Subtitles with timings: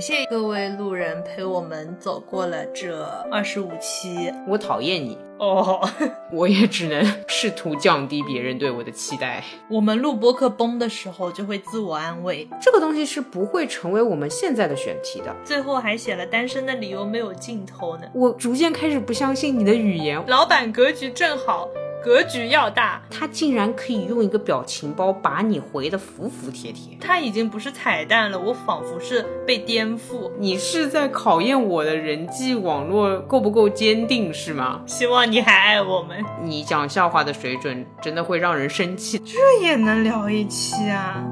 [0.00, 4.32] 感谢各位路人陪我们走过了这二十五期。
[4.48, 5.78] 我讨厌你哦，
[6.32, 9.44] 我也只能试图降低别人对我的期待。
[9.68, 15.36] 我们录播客崩的时候就会自我安慰，这个东西是不会成为我们现在的选题的。
[15.44, 18.04] 最后还写了单身的理由没有尽头呢。
[18.14, 20.18] 我逐渐开始不相信你的语言。
[20.26, 21.68] 老板格局正好。
[22.02, 26.96] 格局要大，他竟然可以用一个表情包把你回的服服帖帖。
[27.00, 30.30] 他已经不是彩蛋了，我仿佛是被颠覆。
[30.38, 34.80] 你是在考验我的人际网络够不够坚定是吗？
[34.86, 36.24] 希望你还爱我们。
[36.42, 39.18] 你讲笑话的水准真的会让人生气。
[39.18, 41.22] 这也能聊一期啊？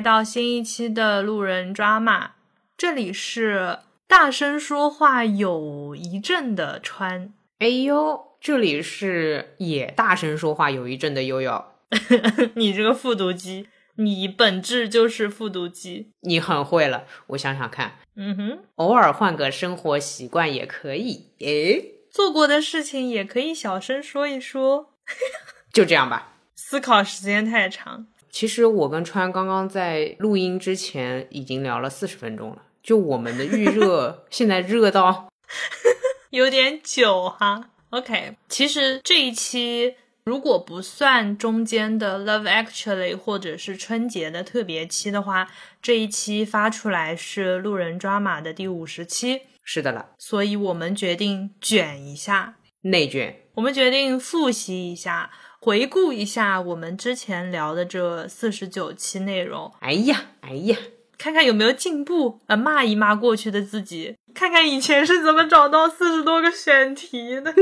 [0.00, 2.30] 来到新一期的路人抓马，
[2.74, 7.34] 这里是大声说话有一阵的川。
[7.58, 11.66] 哎呦，这里是也大声说话有一阵的悠悠。
[12.56, 16.12] 你这个复读机，你本质就是复读机。
[16.20, 17.98] 你很会了，我想想看。
[18.16, 21.26] 嗯哼，偶尔换个生活习惯也可以。
[21.40, 24.94] 诶，做过的事情也可以小声说一说。
[25.70, 26.38] 就这样吧。
[26.54, 28.06] 思考时间太长。
[28.30, 35.28] 其实我跟川刚刚在录音之前已经聊了四十分钟了，就我们的预热 现在热到
[36.30, 37.70] 有点久哈。
[37.90, 45.50] OK，其实这一期如果不算中间的 Love Actually 或者是春节的特别期的话，
[45.82, 49.42] 这一期发出来是路人抓马的第五十期。
[49.64, 55.30] 是的了，所以我们决定卷一下内卷，我们决定复习一下。
[55.62, 60.76] 回顾一下我们之前聊的这四十九期内容，哎呀，哎呀，
[61.18, 67.54] 看看有没有进步，呃，骂一骂过去的自己，看看以前是怎么找到四十多个选题的。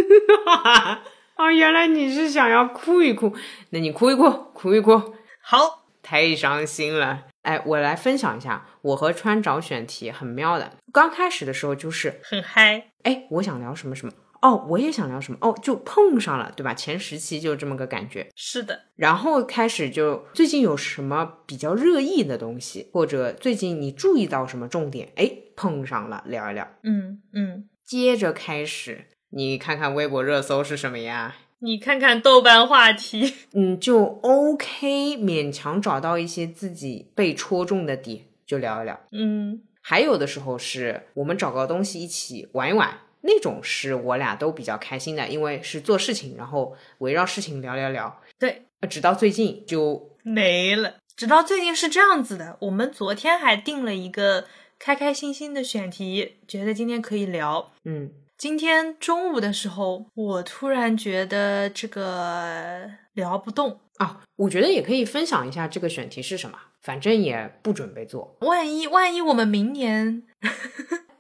[1.34, 3.34] 哦，原来你是想要哭一哭，
[3.70, 5.14] 那你哭一哭，哭一哭。
[5.40, 7.24] 好，太伤心了。
[7.42, 10.76] 哎，我来分享一下，我和川找选题很妙的。
[10.92, 14.12] 刚开始的时候就是很嗨，哎，我想聊什么什么。
[14.40, 16.72] 哦，我也想聊什么哦，就碰上了，对吧？
[16.74, 18.28] 前十期就这么个感觉。
[18.36, 25.12] 是的，然后开始就最近有什么比较热议的东西，或者最近你注意到什么重点？
[25.16, 26.68] 哎，碰上了，聊一聊。
[26.82, 31.36] 嗯嗯，接着开始，你看看微博热搜是什么呀？
[31.60, 39.00] 你看看豆瓣话题， 嗯，就 OK，勉强找到一些自己被戳中的点，就聊一聊。
[39.10, 42.96] 嗯，还有的时候是我们找个东西一起玩一玩。
[43.22, 48.20] 那种是我俩都比较开心的，因为是做事情，然后围绕事情聊聊聊。
[48.38, 50.94] 对，直到最近就没了。
[51.16, 54.46] 直到最近是这样子的，我们昨天还定了一个
[54.78, 57.72] 开开心心的选题，觉得今天可以聊。
[57.84, 64.20] 嗯，今天中午的时候，我突然觉得这个聊不动啊。
[64.36, 68.36] 我觉得也可以分享一下这个选题是什么，反正也不准备做。
[68.42, 70.22] 万一万一我们明年。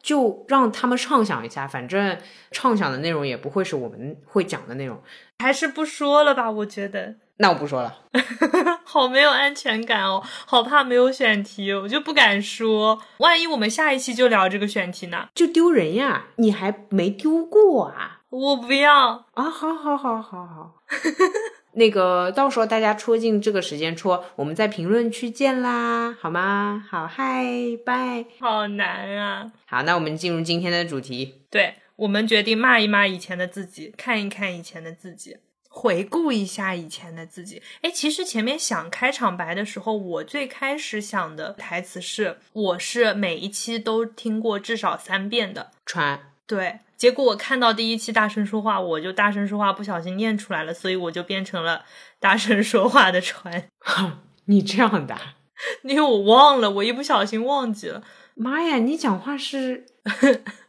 [0.08, 2.16] 就让他们畅想一下，反正
[2.50, 4.98] 畅想的内容也不会是我们会讲的内容，
[5.40, 6.50] 还是不说了吧。
[6.50, 7.94] 我觉得，那我不说了，
[8.84, 13.02] 好没有安全感哦，好怕没有选题，我就不敢说。
[13.18, 15.28] 万一我们下一期就聊这个选题呢？
[15.34, 16.28] 就丢人呀！
[16.36, 18.22] 你还没丢过啊？
[18.30, 19.44] 我不要啊！
[19.50, 20.74] 好好好好好。
[21.72, 26.84] 那个，到时候大家戳进这个时间戳，我们在评论区见啦，好吗？
[26.90, 27.44] 好，嗨，
[27.84, 28.24] 拜。
[28.40, 29.52] 好难啊！
[29.66, 31.42] 好，那我们进入今天的主题。
[31.50, 35.36] 对，我们决定骂一骂以前的自己，看一看以前的自己，
[35.68, 37.62] 回顾一下以前的自己。
[37.82, 45.70] 哎，其实前面想开场白的时候，我最开始想的台词是：我是每一期都听过至少三遍的。
[45.86, 46.32] 穿。
[46.48, 46.80] 对。
[46.96, 51.84] 结果我看到第一期大声说话，我就大声说话，不小心念出来了，所以我就变成了
[52.18, 53.68] 大声说话的船。
[54.46, 55.16] 你这样的？
[55.84, 58.02] 因为我忘了，我一不小心忘记了。
[58.34, 59.86] 妈呀，你讲话是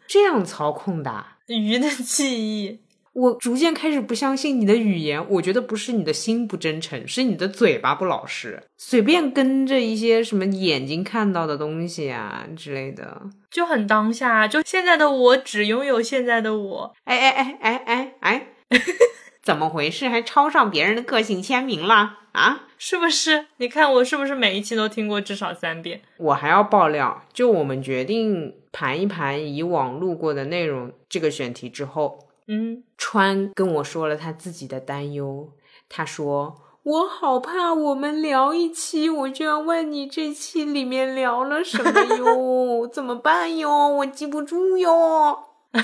[0.08, 1.26] 这样操控的？
[1.48, 2.82] 鱼的记忆。
[3.20, 14.48] 我逐渐开始不相信你的语言，我觉得不是你的心不真诚，是你的嘴巴不老实，随便跟着一些什么眼睛看到的东西啊之类的，就很当下。
[14.48, 16.94] 就现在的我只拥有现在的我。
[17.04, 18.48] 哎哎哎哎哎哎，
[19.44, 20.08] 怎么回事？
[20.08, 22.68] 还抄上别人的个性签名了啊？
[22.78, 23.48] 是不是？
[23.58, 26.00] 你看我是不是每一期都听过至少三遍？
[26.16, 32.29] 我还要爆料，就我们决定盘一盘以往录过的内容这个选题之后。
[32.52, 35.52] 嗯，川跟我说了他自己的担忧。
[35.88, 42.88] 他说：“我好怕我们聊一期，我就要问你这期里面聊了什么哟？
[42.88, 43.88] 怎么办哟？
[43.90, 45.46] 我记不住哟。”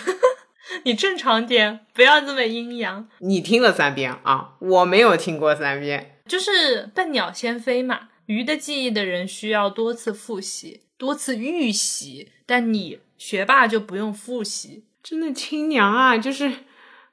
[0.83, 3.07] 你正常点，不要这么阴阳。
[3.19, 6.19] 你听了三遍啊，我没有听过三遍。
[6.25, 14.84] 就是笨鸟先飞嘛，鱼的记忆的人需要多次复习、多次预习，但你学霸就不用复习。
[15.07, 16.51] 真的亲娘啊，就是，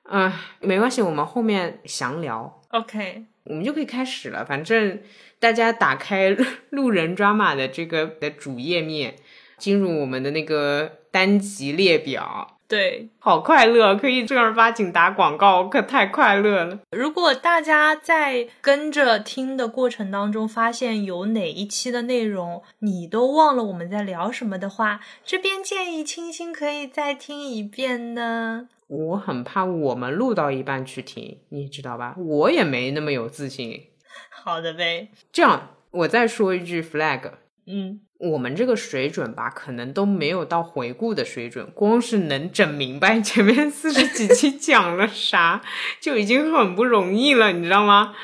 [0.04, 4.46] 呃，没关系，我们后面详聊，OK，我们就可以开始了。
[4.46, 4.98] 反正
[5.38, 6.34] 大家打开
[6.70, 9.16] 路人抓马的这个的主页面，
[9.58, 16.78] 进入我们的那个单集列表，对，好快乐，可以正儿八经打广告，可太快乐了。
[16.92, 28.68] 如果大家在跟着听的过程当中，发现有哪一期的内容你都忘了我们在聊什么的话，这边建议清新可以再听一遍呢。
[28.86, 32.14] 我很怕我们录到一半去听，你知道吧？
[32.16, 33.88] 我也没那么有自信。
[34.30, 37.32] 好的呗，这样，我再说一句 flag，
[37.66, 45.60] 嗯，我们这个水准吧，可能都没有到回顾的水准，光是能整明白前面四十几期 讲了啥，
[46.00, 48.14] 就已经很不容易了，你知道吗？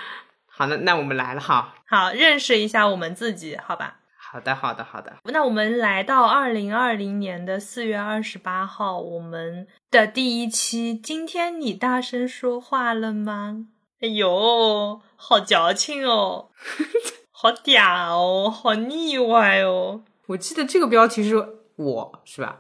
[0.46, 1.74] 好的，那我们来了哈。
[1.88, 3.96] 好，认识一下我们自己，好吧？
[4.16, 5.16] 好的，好的，好的。
[5.24, 10.94] 那我们来到二零二零年的四月二十八号，我们的第一期。
[10.94, 13.66] 今天你大声说话了吗？
[14.00, 16.50] 哎呦，好矫情哦，
[17.40, 20.02] 好嗲哦，好腻歪哦。
[20.26, 21.36] 我记得这个标题是
[21.76, 22.58] 我是吧？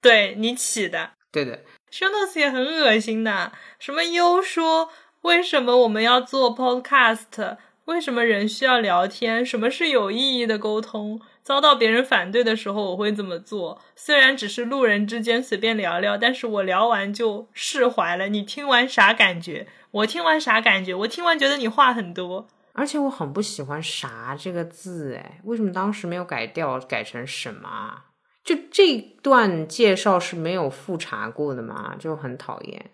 [0.00, 3.50] 对你起的对的，show notes 也很恶心的。
[3.80, 4.90] 什么优说
[5.22, 7.56] 为什么我们要做 podcast？
[7.86, 9.44] 为什么人需要聊天？
[9.44, 11.20] 什么是有意义的沟通？
[11.42, 13.82] 遭到别人反对的时候，我会怎么做？
[13.96, 18.28] 虽然只是路人之间随便聊聊，但是我聊完就释怀了。
[18.28, 19.66] 你听完啥感觉？
[19.90, 20.94] 我听完啥感觉？
[20.94, 22.46] 我听完觉得你话很多。
[22.72, 28.04] 而且我很不喜欢“啥”这个字，哎，为什么当时没有改掉，改成什么啊？
[28.44, 31.94] 就这段介绍是没有复查过的嘛？
[31.98, 32.90] 就很讨厌。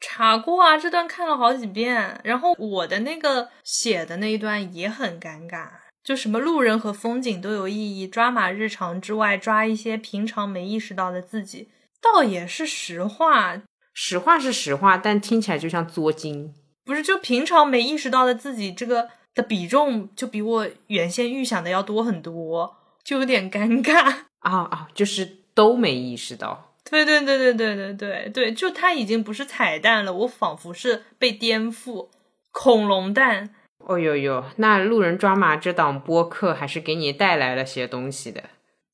[0.00, 2.20] 查过啊，这段看了好几遍。
[2.24, 5.68] 然后我的那个写的那一段也很尴尬，
[6.02, 11.70] 就什么路人和风景都有意义，抓马日常之外抓一些平常没意识到的自己，
[12.00, 13.62] 倒也是实话。
[13.92, 16.54] 实话是实话，但听起来就像作精。
[16.90, 24.24] 不是，就平常没意识到的自己，这个的比重就比我原先预想的要多很多，就有点尴尬。
[24.42, 26.74] 啊啊，就是都没意识到。
[26.90, 32.08] 对对对对对对对对，就它已经不是彩蛋了，我仿佛是被颠覆，
[32.50, 33.54] 恐龙蛋。
[33.78, 38.42] 哦呦呦，那路人抓马这档播客还是给你带来了些东西的。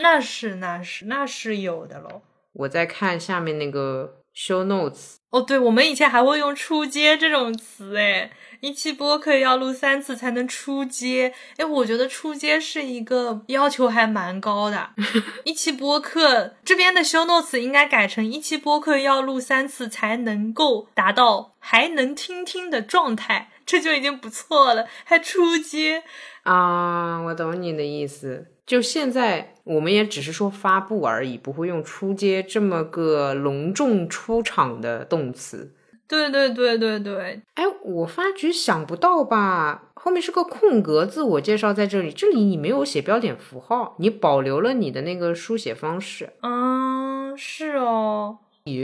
[0.00, 2.20] 那是那是那是有的喽。
[2.52, 8.30] 我在看下面那个 show notes，哦，对，我们以前还会用“出街”这种词，哎，
[8.60, 11.32] 一期播客要录三次才能出街。
[11.56, 14.90] 哎，我觉得出街是一个要求还蛮高的。
[15.44, 26.02] 一期播客这边的 show notes 应该改成一期播客要录三次才能够达到还能听听的状态，这就已经不错了，还出街。
[26.42, 28.46] 啊，我懂你的意思。
[28.66, 35.72] 就现在，我们也只是说发布而已，不会用出街这么个隆重出场的动词。
[36.08, 39.90] 对对对对对，哎，我发觉想不到吧？
[39.94, 46.32] 后面是个空格，自我介绍在这里，这里你没有写标点符号，你保留了你的那个书写方式。
[46.42, 48.38] 嗯，是哦。
[48.64, 48.74] 哟，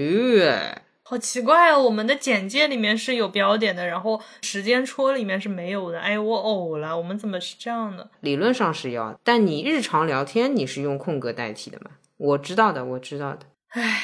[1.12, 6.00] 好奇怪哦，我们的简介里面是有标点的，然后时间戳里面是没有的。
[6.00, 8.08] 哎，我呕了，我们怎么是这样的？
[8.20, 11.90] 理论上是要，但你日常聊天你是用空格代替的嘛？
[12.16, 13.40] 我知道的，我知道的。
[13.72, 14.00] 唉，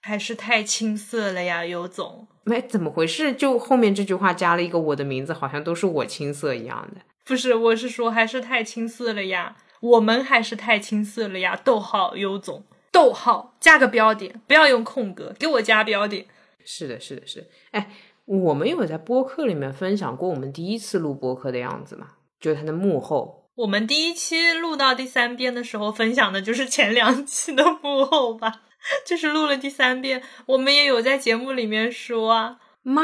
[0.00, 2.26] 还是太青涩了呀，尤总。
[2.44, 7.02] 没怎么回事，就后面这句话加了一个我的名字，好像都是我青涩一样的。
[7.26, 11.54] 不是，我是说还是太青涩了呀，我们还是太青涩了呀。
[11.62, 16.24] 逗号，尤总，逗号加个标点，不要用空格，给我加标点。
[16.66, 17.46] 是的，是的，是的。
[17.70, 17.90] 哎，
[18.26, 22.08] 我们有在播客里面分享过我们第一次录播客的样子吗？
[22.38, 23.48] 就是它的幕后。
[23.54, 28.62] 我们第一期录到第三遍的时候，分享的就是前两期的幕后吧。
[29.06, 32.58] 就是录了第三遍，我们也有在节目里面说啊。
[32.82, 33.02] 妈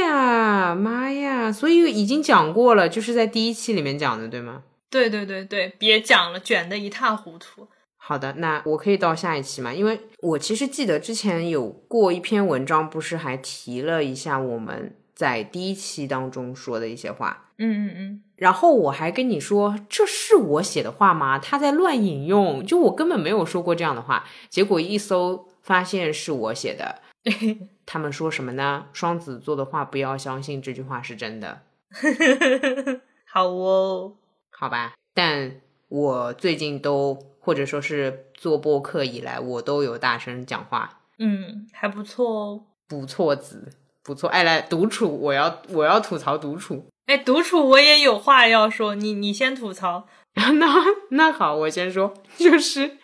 [0.00, 1.52] 呀，妈呀！
[1.52, 4.62] 所以已经讲过了，就是在第一期里面讲的，对吗？
[4.88, 7.68] 对对对对，别讲了，卷的一塌糊涂。
[8.08, 9.70] 好的，那我可以到下一期吗？
[9.70, 17.50] 因为我其实记得之前有过一篇文章，不是还提了一下我们在第一期当中说的一些话。
[17.58, 18.22] 嗯嗯嗯。
[18.36, 21.38] 然后我还跟你说，这是我写的话吗？
[21.38, 24.24] 他在乱引用，就我根本没有说过这样的话。
[24.48, 27.02] 结果一搜发现是我写的。
[27.84, 28.86] 他们说什么呢？
[28.94, 31.60] 双子座的话不要相信，这句话是真的。
[33.30, 34.14] 好哦，
[34.48, 34.94] 好吧。
[35.12, 42.60] 但我最近都或者说是做播客以来，我都有大声讲话，嗯，还不错哦。
[42.86, 44.28] 不错子，不错。
[44.28, 46.84] 哎，来独处，我要我要吐槽独处。
[47.06, 50.06] 哎，独处我也有话要说，你你先吐槽。
[50.36, 52.98] 那那好，我先说， 就是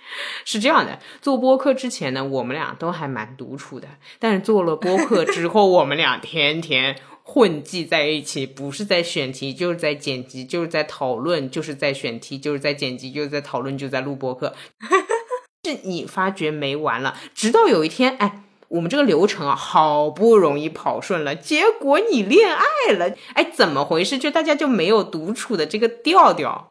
[0.45, 6.95] 是这样的，做播客之前呢，我们俩都还蛮独处的，但是做了播客之后，我们俩天天
[7.27, 14.55] 混迹在一起，不是在选题，就是在剪辑，就是在讨论，就是在选题，就是在剪辑，就是在讨论，就在录播课。
[15.65, 24.19] 是你发觉没完了，直到有一天，哎，我们这个流程啊，好不容易跑顺了，结果你恋爱了，哎，怎么回事？
[24.19, 26.71] 就大家就没有独处的这个调调。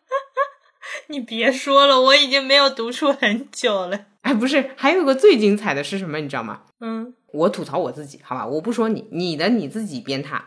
[1.08, 4.06] 你别说了，我已经没有独处很久了。
[4.22, 6.20] 哎，不是，还有个最精彩的是什么？
[6.20, 6.62] 你知道吗？
[6.80, 10.42] 嗯，我吐槽我自己，好吧，我不说你，你的你自己鞭挞。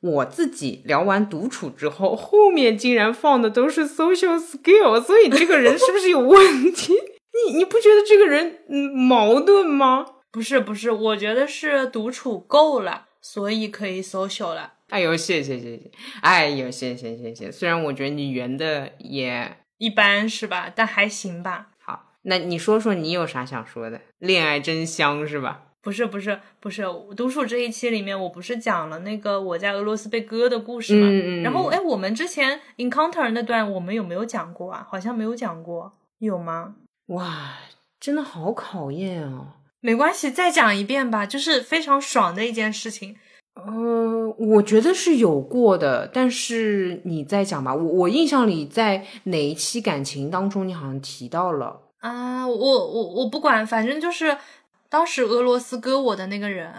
[0.00, 6.92] 我自己聊完独处之后，后面竟然放的都是 social skill，所以这个人是不是有问题？
[7.48, 10.04] 你你不觉得这个人嗯矛盾吗？
[10.32, 14.72] 不是不是，我觉得是独处够了，所以可以 social 了。
[14.88, 15.90] 哎呦，谢谢谢谢，
[16.20, 17.52] 哎呦，谢谢谢谢。
[17.52, 21.70] 虽然我觉得你圆的也一般是吧，但还行吧。
[21.80, 24.00] 好，那你说说你有啥想说的？
[24.20, 25.62] 恋爱真香是吧？
[25.80, 26.84] 不是不是不是，
[27.16, 31.08] 独处这一期里面，我不是讲了那个我在俄罗斯被割的故事吗？
[31.08, 31.42] 嗯嗯。
[31.42, 34.86] 然后哎，我们之前 encounter 那段我们有没有讲过啊？
[34.88, 36.76] 好像没有讲过，有吗？
[37.06, 37.54] 哇，
[37.98, 39.54] 真的好考验哦！
[39.80, 43.16] 没关系，再讲一遍吧，就是非常爽的一件事情。
[43.54, 47.74] 呃，我觉得是有过的，但是你再讲吧。
[47.74, 52.46] 我我印象里在哪一期感情当中，你好像提到了啊。
[52.46, 54.36] 我我我不管，反正就是。
[54.92, 56.70] 当时俄罗斯割我的那个人，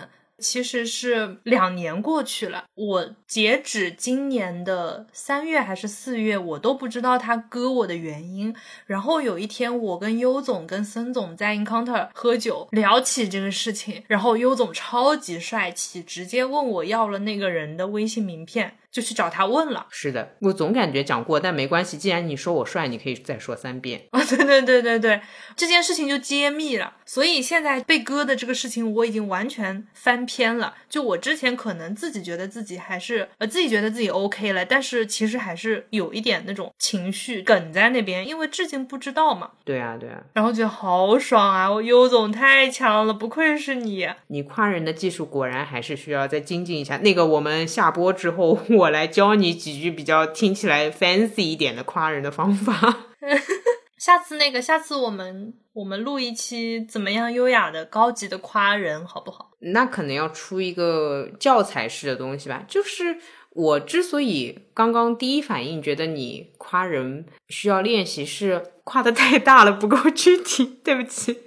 [0.44, 2.66] 其实是两年过去了。
[2.76, 8.54] 我截止今年的三月还是四月，我都不知道他割我的原因。
[8.86, 18.76] 然后有一天，我跟优总跟森总在 Encounter 喝酒，聊起这个事情，然后优总超级帅气，直接问我要了那个人的微信名片。
[18.94, 19.88] 就去找他问了。
[19.90, 21.98] 是的，我总感觉讲过，但没关系。
[21.98, 24.24] 既然你说我帅，你可以再说三遍啊！
[24.30, 25.22] 对对对对对，
[25.56, 26.94] 这件事情就揭秘了。
[27.06, 30.76] 所以现在被割的这个事情，我已经完全翻篇了。
[30.88, 39.50] 就我之前可能自己觉得自己还是呃自己觉得自己 OK 了，但是其实还是有一点那种情绪梗在那边，因为至今不知道嘛。
[39.66, 41.72] 对啊对啊，然后觉得好爽啊！
[41.72, 44.08] 我优总太强了，不愧是你。
[44.28, 46.98] 你夸人的技术果然还是需要再精进一下。
[46.98, 48.83] 那个我们下播之后 我。
[48.84, 53.08] 我来教你几句比较听起来 fancy 一点的夸人的方法。
[53.98, 59.52] 下次那个，下次我们我们录一期怎么样优雅的高级的夸人，好不好？
[59.60, 62.66] 那可能要出一个教材式的东西吧。
[62.68, 63.18] 就是
[63.52, 70.82] 我之所以刚刚第一反应觉得你夸人需要练习，是夸的太大了，不够具体。
[70.84, 71.40] 对不起，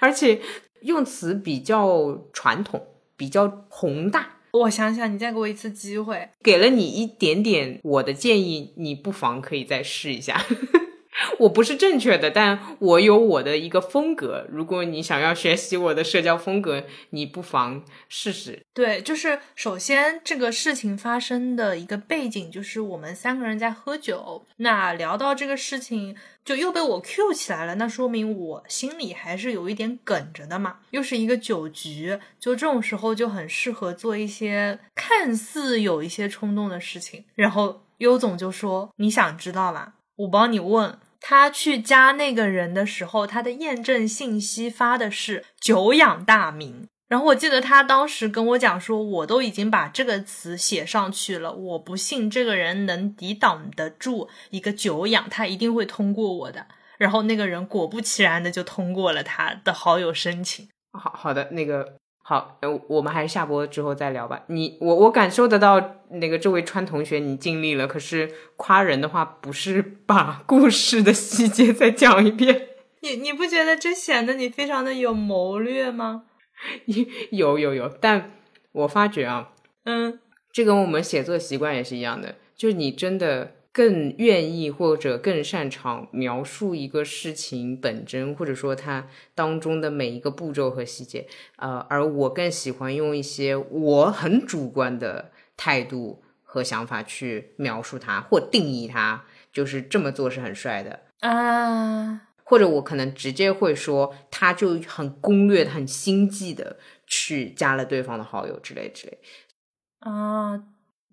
[0.00, 0.42] 而且
[0.82, 2.86] 用词比较传统，
[3.16, 4.33] 比较宏大。
[4.54, 10.44] 我想想，你再给我一次机会，给了你一点点我的建议，你不妨可以再试一下。
[11.38, 14.46] 我不是正确的，但我有我的一个风格。
[14.50, 18.62] 如果你想要学习我的社交风格，你不妨试试。
[18.72, 24.44] 对，就是首先这个事情发生的一个背景，就是我们三个人在喝酒。
[24.58, 27.74] 那聊到这个事情，就又被我 Q 起来了。
[27.76, 30.78] 那说明我心里还是有一点梗着的嘛。
[30.90, 37.24] 又是一个酒局，就这种时候就很适合做一些看似有一些冲动的事情。
[37.34, 39.94] 然后优总就说：“你想知道吗？
[40.16, 46.86] 我帮你问。”他去加那个人的时候，他的验证信息发的是“久仰大名”。
[47.14, 56.66] 然后我记得他当时跟我讲说，我都已经把这个词写上去了，我不信这个人能抵挡得住一个久仰，他一定会通过我的。
[56.98, 60.68] 然后那个人果不其然的就通过了他的好友申请。
[60.92, 61.94] 好好的那个。
[62.24, 64.42] 好，呃，我们还是下播之后再聊吧。
[64.48, 67.86] 你，我，我感受得到那个这位川同学你尽力了。
[67.86, 72.70] 可是夸人的话，不是把故事的细节再讲一遍。
[73.02, 76.24] 你，你不觉得这显得你非常的有谋略吗？
[77.30, 77.88] 有，有，有。
[78.00, 78.32] 但
[78.72, 79.52] 我发觉啊，
[79.84, 80.18] 嗯，
[80.52, 83.52] 这跟我们写作习惯也是一样的，就是你真的。
[83.74, 109.18] 更愿意或者更擅长描述一个事情本真，或者说它当中的每一个步骤和细节，呃，而我更喜欢用一些我很主观的态度和想法去描述它或定义它，就是这么做是很帅的啊，或者我可能直接会说，他就很攻略、很心计的去加了对方的好友之类之类
[110.00, 110.62] 啊。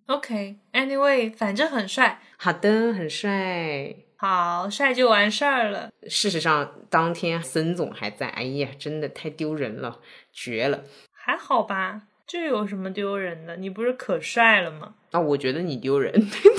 [0.07, 2.19] OK，Anyway，反正很帅。
[2.37, 3.95] 好的，很帅。
[4.17, 5.89] 好，帅就完事儿了。
[6.07, 9.99] 事实上，当天孙总还在，哎呀，真的太丢人了，
[10.33, 10.83] 绝了。
[11.11, 13.55] 还好吧，这有什么丢人的？
[13.55, 14.95] 你不是可帅了吗？
[15.11, 16.13] 啊，我觉得你丢人。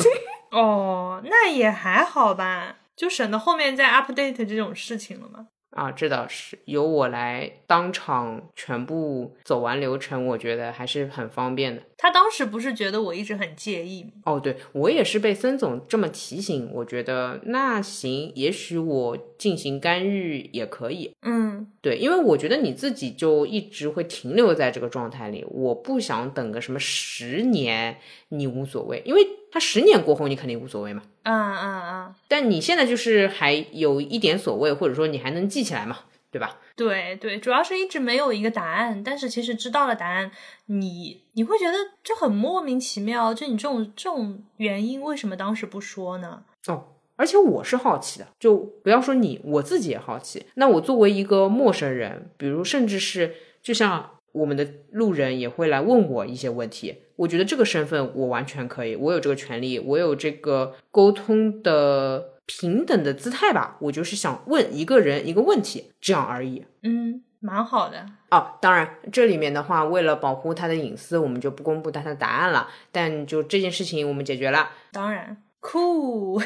[0.51, 5.47] 哦，那也还好吧，就省得后面再 update 这种事情了嘛。
[5.71, 11.83] 啊，这倒是由我来当场全部走完流程，我觉得还是很方便的。
[12.03, 14.11] 他当时不是觉得我一直很介意吗？
[14.25, 21.15] 哦，对我也是被孙总这么提醒，我觉得那行，也许我进行干预也可以。
[21.23, 27.99] 嗯，对，因为我觉得你自己就一直会停留在这个状态里，我不想等个什么十年，
[28.31, 31.05] 你无所谓，因为他十年过后你肯定无所谓嘛。
[31.23, 32.15] 嗯嗯嗯！
[32.27, 36.01] 但你现在就是还有一点所谓，或者说你还能记起来嘛，
[36.33, 36.59] 对吧？
[36.75, 40.33] 对对，主要是一直没有一个答案，但是其实知道了答案，
[40.67, 46.43] 你你会觉得就很莫名其妙，就你这种这种原因为什么当时不说呢？
[46.67, 50.47] 哦，而且我是好奇的，就不要说你，我自己也好奇。
[50.55, 54.09] 那我作为一个陌生人，比如甚至是就像。
[54.33, 63.77] 我们的路人也会来问我一些问题，我觉得这个身份我完全可以，我有这个权利，我有这个沟通的平等的姿态吧。
[63.81, 66.65] 我就是想问一个人一个问题，这样而已。
[66.83, 68.07] 嗯，蛮好的。
[68.31, 72.69] 哦，当然这里面的话，为了保护他的隐私，我们就不公布他的答案了。
[72.91, 74.71] 但就这件事情，我们解决了。
[74.93, 76.41] 当然，酷，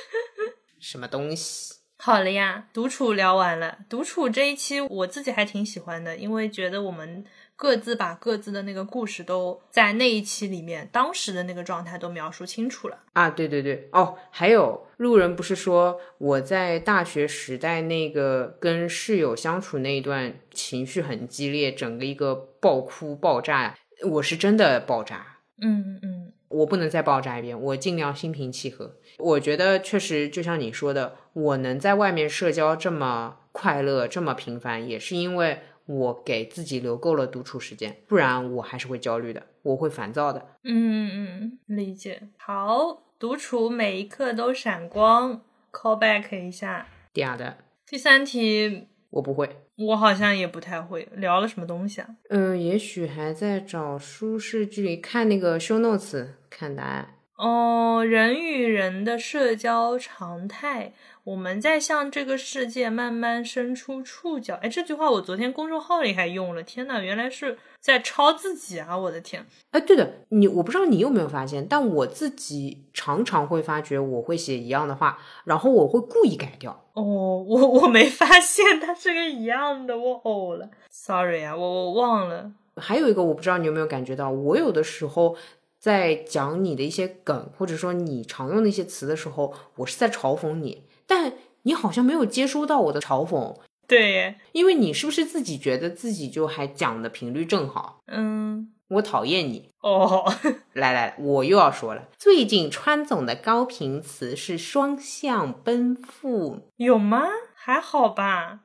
[0.80, 1.74] 什么东西？
[1.98, 3.78] 好了呀，独处聊完了。
[3.88, 7.24] 独处这一期我自己还挺喜欢的，因为觉得我们
[7.62, 13.30] 各自把各自的那个故事都在那一期里面，当时的那个状态都描述清楚了啊。
[13.30, 23.78] 对对对，哦，还有路人不是说我在大学时代那个跟室友相处那一段情绪很激烈，整个一个爆哭爆炸，
[24.10, 25.38] 我是真的爆炸。
[25.60, 26.32] 嗯嗯。
[26.48, 28.96] 我不能再爆炸一遍，我尽量心平气和。
[29.18, 35.60] 我觉得确实就像你说的，我能在外面社交这么快乐、这么频繁，也是因为
[35.92, 40.56] 我给自己留够了独处时间，不然我还是会焦虑的，我会烦躁的。
[40.64, 42.28] 嗯嗯，理解。
[42.38, 46.86] 好，独处每一刻都闪光，call back 一下。
[47.12, 47.58] 嗲的。
[47.86, 49.58] 第三题，我不会。
[49.76, 52.08] 我好像也不太会聊了什么东西啊？
[52.30, 57.16] 嗯，也许还在找舒适距离，看那个 show notes，看答案。
[57.42, 60.92] 哦，人与人的社交常态，
[61.24, 64.54] 我们在向这个世界慢慢伸出触角。
[64.62, 67.58] 哎，这句话我昨天公众号里还用了，天呐，原来是。
[67.80, 68.96] 在抄自己啊！
[68.96, 76.84] 我的天，哎，对的，你我不知道你有没有发现，但我自己常常会发觉我会写一样的话，然后我会故意改掉。
[76.92, 82.52] 哦，我我没发现它是个一样的，我呕了，sorry 啊，我我忘了。
[82.76, 85.34] 还有一个，我不知道你有没有感觉到，我有的时候
[85.82, 93.56] 在讲你的一些梗，或者说你常用的一些词的时候，我是在嘲讽你，但你好像没有接收到我的嘲讽。
[93.88, 97.98] 对，因为你是不是自己觉得自己就还讲的频率正好？
[98.06, 100.32] 嗯，我讨厌你哦。
[100.72, 107.26] 来来，我又要说了，最近川总的高频词是双向奔赴，有吗？
[107.56, 108.60] 还好吧。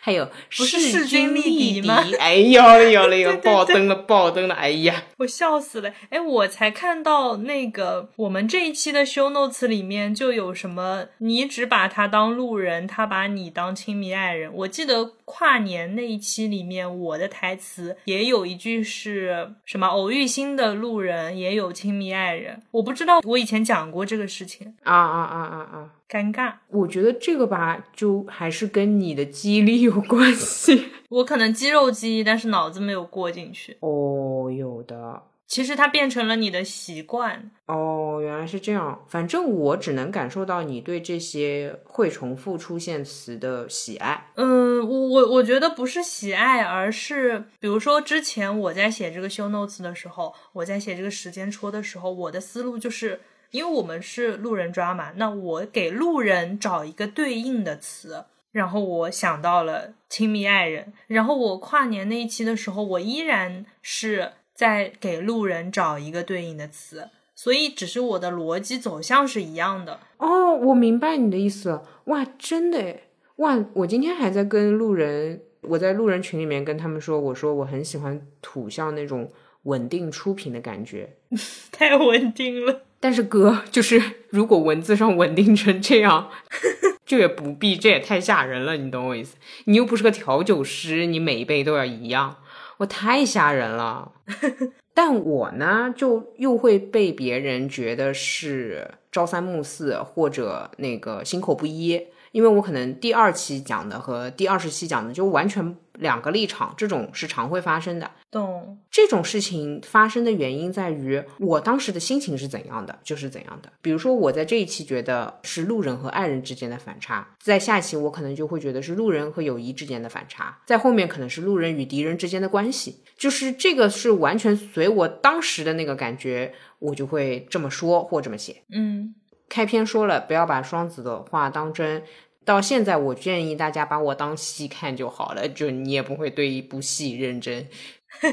[0.00, 2.02] 还有不是势均力敌吗？
[2.20, 4.54] 哎呦有了呦 爆灯了爆灯了！
[4.54, 5.92] 哎呀，我笑死了！
[6.10, 14.52] 哎，我才看到那个我们这一期的 show notes 里面就有什么，你只把他当路人，他把你当亲密爱人。
[14.52, 19.86] 我记得跨年那一期里面，我的台词也有一句是什么？
[19.86, 22.62] 偶遇新的路人也有亲密爱人。
[22.70, 25.90] 我不知道我以前讲过这个事情啊啊啊啊啊！
[26.08, 30.92] 尴尬，我觉得这个吧，就还是跟你的记忆力有关系。
[31.10, 33.76] 我可能肌肉记忆，但是脑子没有过进去。
[33.80, 35.22] 哦，有的。
[35.46, 37.50] 其实它变成了你的习惯。
[37.66, 39.04] 哦，原来是这样。
[39.08, 44.30] 反正我只能感受到你对这些会重复出现词的喜爱。
[44.34, 53.20] 嗯，我我我觉得不是喜爱，而是比如说之前我在写这个 show notes 的时候，我在写这个时间戳的时候，我的思路就是。
[53.54, 70.00] 因为我们是路人抓嘛，那我给路人找一个对应的词，然后我想到了亲密爱人，然后我跨年那一期的时候，我依然是在给路人找一个对应的词，所以只是我的逻辑走向是一样的。
[70.16, 72.96] 哦，我明白你的意思了，哇，真的
[73.36, 79.30] 哇，我今天还在跟路人，我在路人群里面跟他们说，我说我很喜欢土象那种
[79.62, 81.14] 稳定出品的感觉，
[81.70, 82.82] 太稳定了。
[83.04, 86.30] 但是哥，就是如果文字上稳定成这样，
[87.04, 89.36] 就也不必，这也太吓人了，你懂我意思？
[89.66, 92.38] 你又不是个调酒师，你每一杯都要一样，
[92.78, 94.12] 我太吓人了。
[94.94, 102.00] 但我呢，就又会被别人觉得是朝三暮四或者那个心口不一，
[102.34, 108.10] 因为我可能第二期讲的和第二十期讲的就完全两个立场，这种是常会发生的。
[108.28, 113.72] 懂，这种事情发生的原因在于我当时的心情是怎样的，就是怎样的。
[113.80, 123.04] 比如说，我在这一期觉得是路人和爱人之间的反差，在下期我可能就会觉得是路人和友谊之间的反差，在后面可能是路人与敌人之间的关系。
[123.16, 128.64] 就是这个是完全随我当时的那个感觉，我就会这么说或这么写。
[128.72, 129.14] 嗯，
[129.48, 132.02] 开篇说了，不要把双子的话当真。
[132.44, 137.68] 到现在，我建议大家把我当戏看就好了，就你也不会对一部戏认真。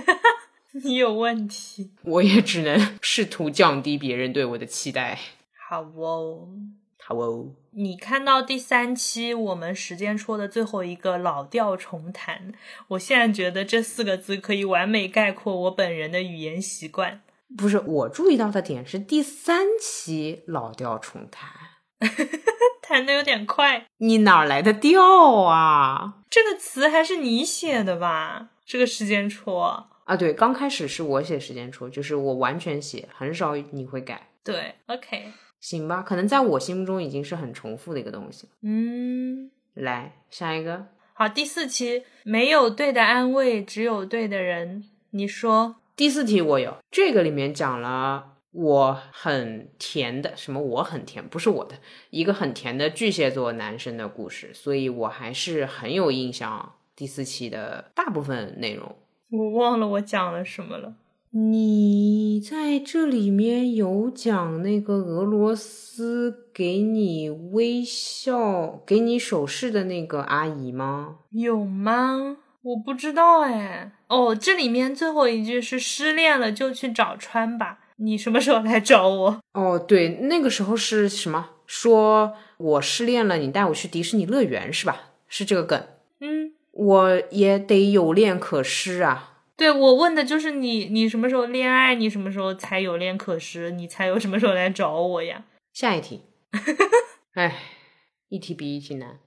[0.84, 5.20] 你有问题，我也只能 试图降低别人对我的期待。
[5.70, 6.48] 好哦。
[7.04, 12.54] 好哦，你看到第三期我们时间戳的最后一个老调重弹，
[12.90, 17.22] 我现在觉得这四个字可以完美概括我本人的语言习惯。
[17.58, 21.50] 不是我注意到的点是第三期老调重弹，
[22.82, 23.86] 弹的有点快。
[23.98, 26.16] 你哪来的调啊？
[26.30, 28.50] 这个词还是你写的吧？
[28.66, 34.30] 这个时间戳啊，对，刚开始是我写时间戳，就是我完全写，很少你会改。
[34.44, 38.54] 对，OK，行吧，可能在我心目中已经是很重复的一个东西了。
[38.64, 44.84] 嗯，来下一个，好，第四期没有对的安慰，只有对的人。
[45.12, 51.76] 你说第四题我有，这个里面讲了我很甜的什么，我很甜，不是我的
[52.10, 56.74] 一个很甜的巨蟹座男生的故事，所以我还是很有印象。
[56.94, 58.96] 第四期的大部分内容，
[59.32, 60.96] 我忘了我讲了什么了。
[61.32, 71.20] 你在这里面有讲那个俄罗斯给你微笑、给你手势的那个阿姨吗？
[71.32, 72.38] 有吗？
[72.62, 73.94] 我不知道哎。
[74.10, 77.80] 哦，这里面最后一句是失恋了就去找川吧。
[78.02, 79.40] 你什么时候来找我？
[79.54, 81.50] 哦，对，那个时候是什么？
[81.68, 85.12] 说我失恋了，你带我去迪士尼乐园是吧？
[85.28, 85.88] 是这个梗。
[86.20, 89.28] 嗯，我也得有恋可失啊。
[89.56, 91.94] 对我问的就是你，你什么时候恋爱？
[91.94, 93.72] 你什么时候才有恋可失？
[93.72, 95.46] 你才有什么时候来找我呀？
[95.72, 96.22] 下一题，
[97.36, 97.56] 哎，
[98.30, 99.20] 一题比一题难。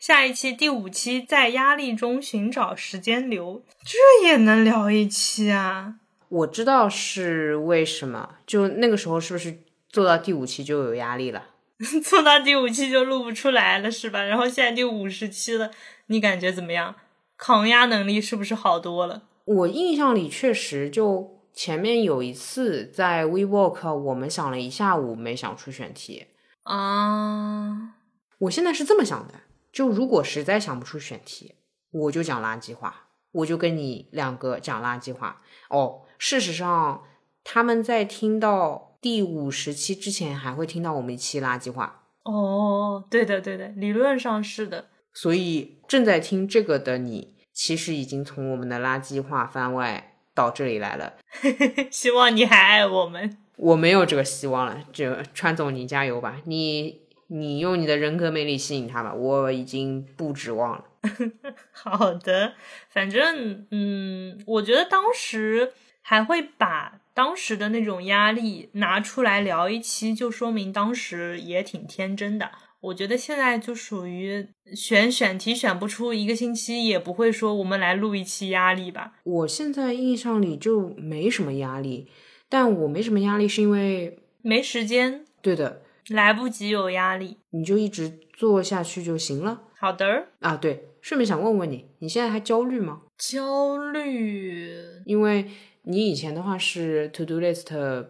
[0.00, 5.96] 下一期第五期，在压力中寻找时间流，这也能聊一期啊？
[6.28, 11.42] 我知道是为什么，就那个时候是不是做到第五期就有压力了？
[12.04, 14.22] 做到第五期就录不出来了是吧？
[14.22, 15.70] 然后现在第五十期了，
[16.06, 16.94] 你感觉怎么样？
[17.36, 19.22] 抗压能力是不是好多了？
[19.44, 26.26] 我印象里确实，就前面有一次在 WeWork，我们想了一下午没想出选题
[26.64, 27.94] 啊。
[28.38, 29.34] 我现在是这么想的，
[29.72, 31.54] 就如果实在想不出选题，
[31.92, 35.40] 我就讲垃圾话，我就跟你两个讲垃圾话。
[35.68, 37.04] 哦，事实上，
[37.42, 42.02] 他们在听到第五十期之前，还会听到我们一期垃圾话。
[42.24, 44.88] 哦，对的，对的，理论上是的。
[45.14, 47.38] 所以正在听这个的你。
[47.60, 51.14] 其实已经从我们的垃圾话番外到这里来了，
[51.90, 53.36] 希望你还爱我们。
[53.56, 60.84] 我没有这个希望了，就川总你加油吧，你你用你的人格魅力吸引他吧，我已经不指望了。
[61.72, 62.52] 好的，
[62.90, 65.72] 反正嗯，我觉得当时
[66.08, 72.50] 还会把当时的那种压力拿出来聊一期，就说明当时也挺天真的。
[72.80, 79.12] 我觉得现在就属于选选题选不出一个星期，也不会说我们来录一期压力吧。
[79.22, 82.10] 我现在印象里就没什么压力，
[82.48, 85.26] 但我没什么压力是因为没时间。
[85.42, 89.64] 对的，来不及有压力，你就一直做下去就行了。
[89.78, 93.02] 好的啊，对，顺便想问问你，你现在还焦虑吗？
[93.18, 94.72] 焦虑，
[95.04, 95.44] 因为
[95.88, 98.06] 你以前的话是 to do list，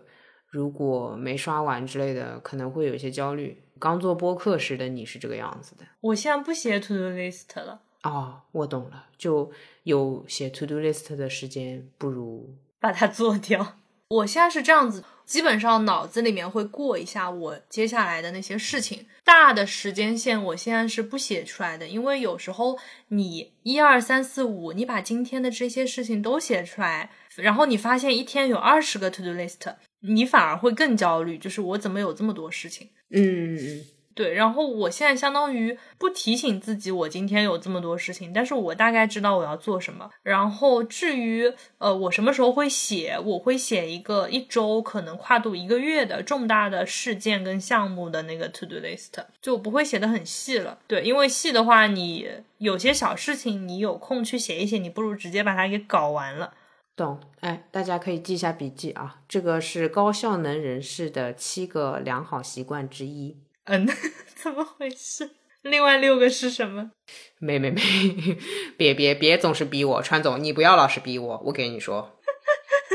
[0.49, 3.63] 如果没刷完之类的，可能会有一些焦虑。
[3.79, 7.81] 刚做播客时的你是这个样子的，我现在不写 to do list 了。
[8.03, 9.49] 哦，我懂了，就
[9.85, 13.77] 有写 to do list 的时间，不如 把它做掉。
[14.09, 22.77] 我现在是这样子，基本上脑子里面会过一下我接下来的那些事情，大的时间线我现在是不写出来的，因为有时候
[23.09, 32.89] 你一二三四五，你把今天的这些事情都写出来，然后你发现一天有二十个 to do list，你反而会更焦虑，就是我怎么有这么多事情。
[33.11, 40.11] 嗯嗯嗯，对，然后我现在相当于不提醒自己，我今天有这么多事情，但是我大概知道我要做什么。
[40.23, 50.79] 然后至于呃，我什么时候会写，我会写一个一周可能跨度一个月的重大的事件跟项目的那个 to do list，就不会写的很细了。
[50.87, 56.53] 对，因为细的话，你有些小事情你有空去写一写，你不如直接把它给搞完了。
[56.99, 59.21] 懂，哎，大家可以记一下笔记啊。
[59.29, 63.37] 这个是高效能人士的七个良好习惯之一。
[63.65, 63.89] 嗯，
[64.35, 65.31] 怎么回事？
[65.63, 66.91] 另外六个是什么？
[67.39, 67.81] 没没没，
[68.77, 71.43] 别别别总是逼我，川总，你不要老是逼我。
[71.47, 72.19] 我给你说，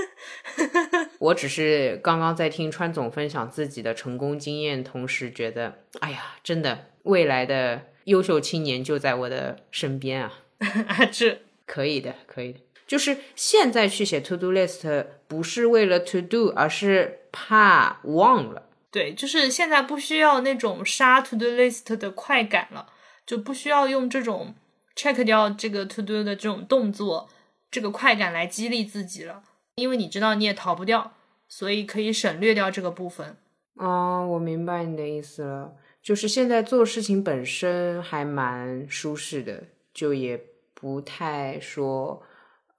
[1.19, 10.43] 我只是刚刚在听川总分享自己的成功经验，同时觉得，哎呀，真的，未来的优秀青年就在我的身边啊！
[10.59, 12.59] 啊，这可以的，可以的。
[12.85, 18.63] 就是现在去写 to do list，不是为了 to do，而是怕忘了。
[18.91, 22.87] 对，就是现在不需要那种杀 to do list 的快感了，
[23.25, 24.53] 就不需要用这种
[24.95, 27.29] check 掉这个 to do 的这种动作，
[27.71, 29.41] 这个快感来激励自己了。
[29.75, 31.13] 因为你知道你也逃不掉，
[31.47, 33.35] 所以可以省略掉这个部分。
[33.77, 40.39] 哦，我明白你的意思了，就是现在做事情本身还蛮舒适的，就也
[40.75, 42.21] 不太说。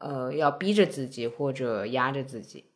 [0.05, 2.67] 呃，要逼着自己或者压着自己，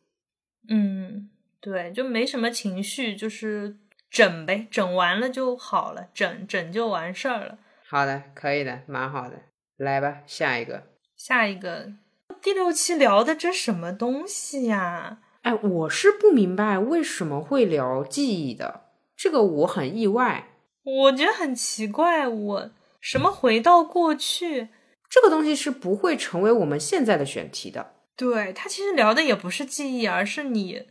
[0.67, 1.29] 嗯，
[1.61, 3.77] 对，就没什么情绪，就是
[4.09, 7.59] 整呗，整完了就好了，整整就完事儿了。
[7.87, 9.43] 好的，可以的，蛮好的，
[9.77, 11.93] 来吧，下一个，下一个，
[12.41, 15.19] 第六期聊的这什么东西呀？
[15.43, 20.47] 哎，我是不明白为什么会聊记忆的，这个我很意外，
[20.81, 24.69] 我觉得很奇怪，我什么回到过去。
[25.09, 27.93] 这个东西是不会成为我们现在的选题的。
[28.15, 30.83] 对他其实聊的也不是记忆，而是你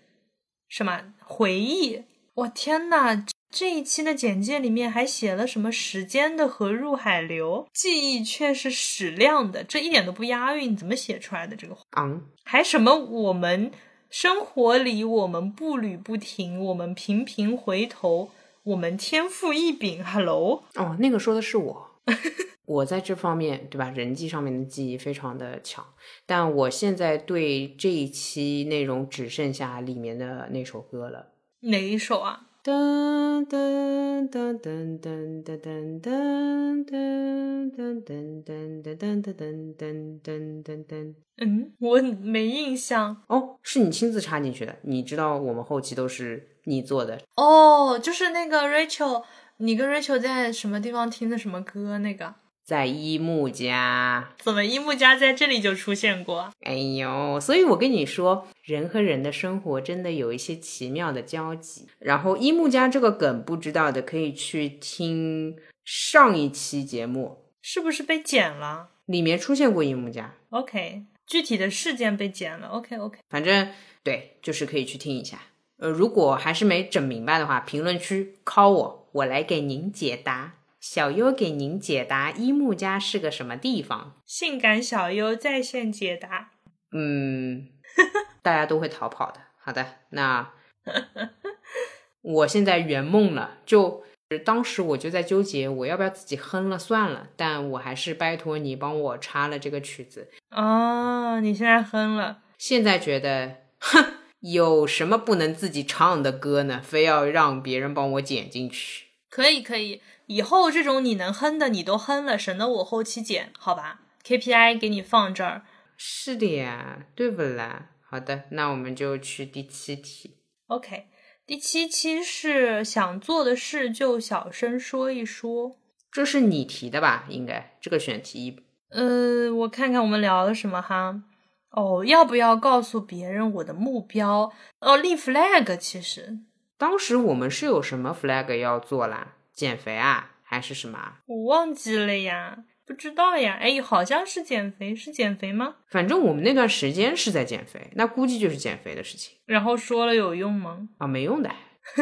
[0.69, 2.05] 什么回忆。
[2.35, 11.77] 我天呐，这一期的简介里面还写了什么时间的河入海流，记忆却是矢量的，这一点都不押韵，怎么写出来的这个？
[11.97, 13.71] 嗯，还什么我们
[14.09, 18.31] 生活里我们步履不停，我们频频回头，
[18.63, 20.05] 我们天赋异禀。
[20.05, 21.91] Hello，哦，那个说的是我。
[22.69, 23.89] 我在这方面，对吧？
[23.89, 25.83] 人际上面的记忆非常的强，
[26.27, 31.33] 但我现在对这一期内容只剩下里面的那首歌了。
[31.61, 32.45] 哪一首啊？
[32.63, 41.15] 噔噔噔噔噔噔噔噔噔噔噔噔噔噔噔噔噔噔噔。
[41.39, 43.23] 嗯，我没印象。
[43.29, 44.77] 哦，是你亲自插进去的。
[44.83, 47.19] 你知道我们后期都是你做的。
[47.37, 49.25] 哦，就是那个 Rachel，
[49.57, 51.97] 你跟 Rachel 在什么地方听的什么歌？
[51.99, 52.35] 那个。
[52.69, 56.53] 在一木家，怎么一木家在这里就出现过？
[56.61, 61.89] 哎呦，所以我跟你说，人和人的生活真的有一些奇妙的交集。
[61.99, 68.91] 然后一木家这个梗不知道的，可以去听上一期节目，是不是被剪了？
[69.07, 70.35] 里面出现过一木家。
[70.51, 72.69] OK，具体的事件被剪了。
[72.69, 75.41] OK OK，反正对，就是可以去听一下。
[75.79, 80.57] 呃，如果还是没整明白的话，评论区 call 我，我来给您解答。
[80.91, 84.15] 小优给您解答：一木家是个什么地方？
[84.25, 86.53] 性感小优在线解答。
[86.93, 87.69] 嗯，
[88.41, 89.39] 大家都会逃跑的。
[89.59, 90.51] 好的，那
[92.23, 93.59] 我现在圆梦了。
[93.67, 94.03] 就
[94.47, 97.29] 当时我就在纠结，我要不要自己哼了算了。
[97.37, 100.31] 但我还是拜托你帮我插了这个曲子。
[100.53, 102.39] 哦，你现在哼了？
[102.57, 106.81] 现在觉得，哼，有什么不能自己唱的歌呢？
[106.83, 109.09] 非要让别人帮我剪进去？
[109.29, 110.01] 可以，可以。
[110.29, 115.63] 以后这种你能哼的你都哼了，省得我后期剪，好吧？KPI 给你放这儿。
[115.97, 117.87] 是的呀，对不啦？
[118.09, 120.37] 好的，那我们就去第七题。
[120.67, 121.07] OK，
[121.47, 125.79] 第七期是想做的事就小声说一说。
[126.13, 127.25] 这是你提的吧？
[127.31, 128.63] 应该这个选题。
[128.91, 131.23] 呃，我看看我们聊了什么哈。
[131.71, 134.53] 哦，要不要告诉别人我的目标？
[134.81, 135.75] 哦，立 flag。
[135.79, 136.41] 其实
[136.77, 139.37] 当时我们是有什么 flag 要做啦？
[139.59, 141.15] 减肥啊，还是什么？
[141.27, 143.59] 我忘记了呀，不知道呀。
[143.61, 145.75] 哎，好像是减肥，是减肥吗？
[145.91, 149.37] 反正我们那段时间是在减肥，那估计就是减肥的事情。
[149.47, 150.89] 然后说了有用吗？
[150.99, 151.51] 啊，没用的。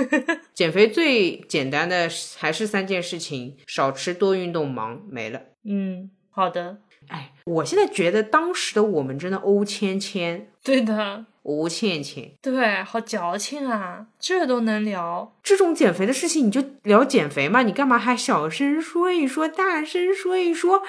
[0.53, 5.41] 减肥最简单的还是三件事情：少吃、多运动、忙，没了。
[5.65, 6.81] 嗯，好的。
[7.09, 11.25] 哎，我现在觉得当时的我们真的欧芊芊，对的。
[11.47, 20.83] 吴倩倩，对，好矫情啊，这都能聊这种减肥的事情，你就聊减肥嘛，你干嘛还小声说一说，大声说一说，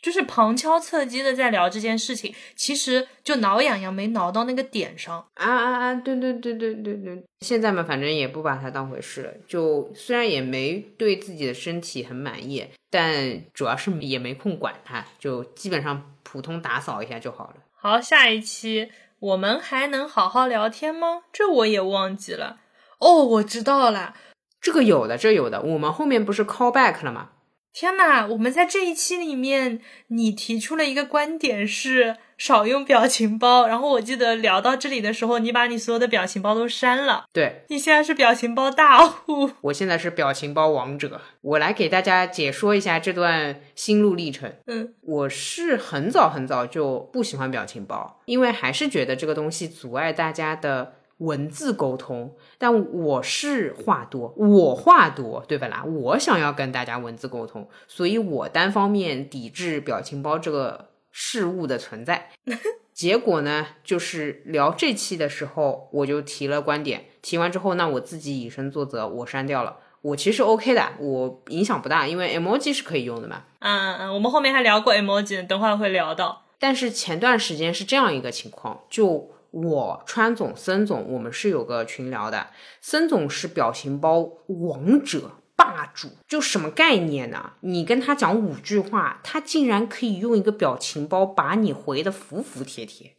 [0.00, 5.94] 就是旁敲侧击的在聊这件事情，其实就挠痒痒没挠到那个点上啊啊啊！
[5.94, 17.56] 对对对对对对，现在嘛，反正也不把它当回事了，就虽然也没对自己的身体很满意，但主要是也没空管它，就基本上普通打扫一下就好了。
[17.74, 18.88] 好，下一期。
[19.20, 21.22] 我们还能好好聊天吗？
[21.30, 22.56] 这我也忘记了。
[22.98, 24.14] 哦，我知道了，
[24.60, 25.60] 这个有的，这有的。
[25.60, 27.28] 我们后面不是 call back 了吗？
[27.72, 37.24] 天呐，我们在这一期里面，你提出了一个观点是少用表情包，然后我记得聊到这里的时候，你把你所有的表情包都删了。
[37.32, 41.20] 对，你现在是表情包大户，我现在是表情包王者。
[41.42, 44.52] 我来给大家解说一下这段心路历程。
[44.66, 50.94] 嗯，我是很早很早就不喜欢表情包，因为还是觉得这个东西阻碍大家的。
[51.20, 55.84] 文字沟通，但我是话多，我话多，对不啦？
[55.84, 62.30] 我想要跟大家文字沟通，所以我单方面抵制表情包这个事物的存在。
[62.94, 69.76] 结果呢，就是聊这期的时候，我就提了观点，提完之后，那我自己以身作则，我删掉了。
[70.00, 73.44] 我其实 OK 的，我影响不大，因为 emoji 是可以用的嘛。
[73.58, 76.44] 嗯嗯，我们后面还聊过 emoji，等会儿会聊到。
[76.58, 79.32] 但是前段时间是这样一个情况，就。
[79.50, 82.48] 我川总、森总，我们是有个群聊的。
[82.80, 87.52] 森总是表情包王者霸主，就什么概念呢？
[87.60, 93.16] 你跟他讲五句话，他竟然可以用一个表情包把你回的服服帖帖。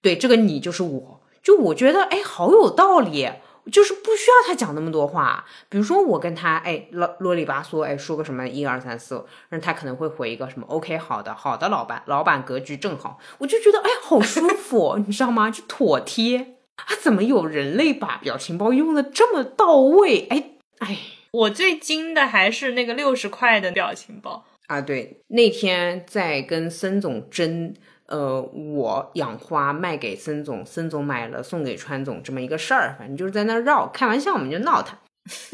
[0.00, 3.28] 对，这个你就是我，就我觉得哎，好有道理。
[3.70, 15.50] 就是不需要他讲那么多话，比如说我跟他哎啰啰里吧嗦哎说个什么一二三四，然后他可能会回一个什么 OK 好的好的老板老板格局正好，我就觉得哎好舒服，你知道吗？
[15.50, 16.84] 就妥帖啊！
[17.00, 20.26] 怎么有人类把表情包用的这么到位？
[20.30, 20.98] 哎哎，
[21.32, 24.80] 我最惊的还是那个六十块的表情包啊！
[24.80, 27.74] 对，那天在跟森总争。
[28.10, 34.98] 呃，我养花卖给森总，森总买了送给川总，这么一个事儿，反正就是在那绕，开玩笑，我们就闹他，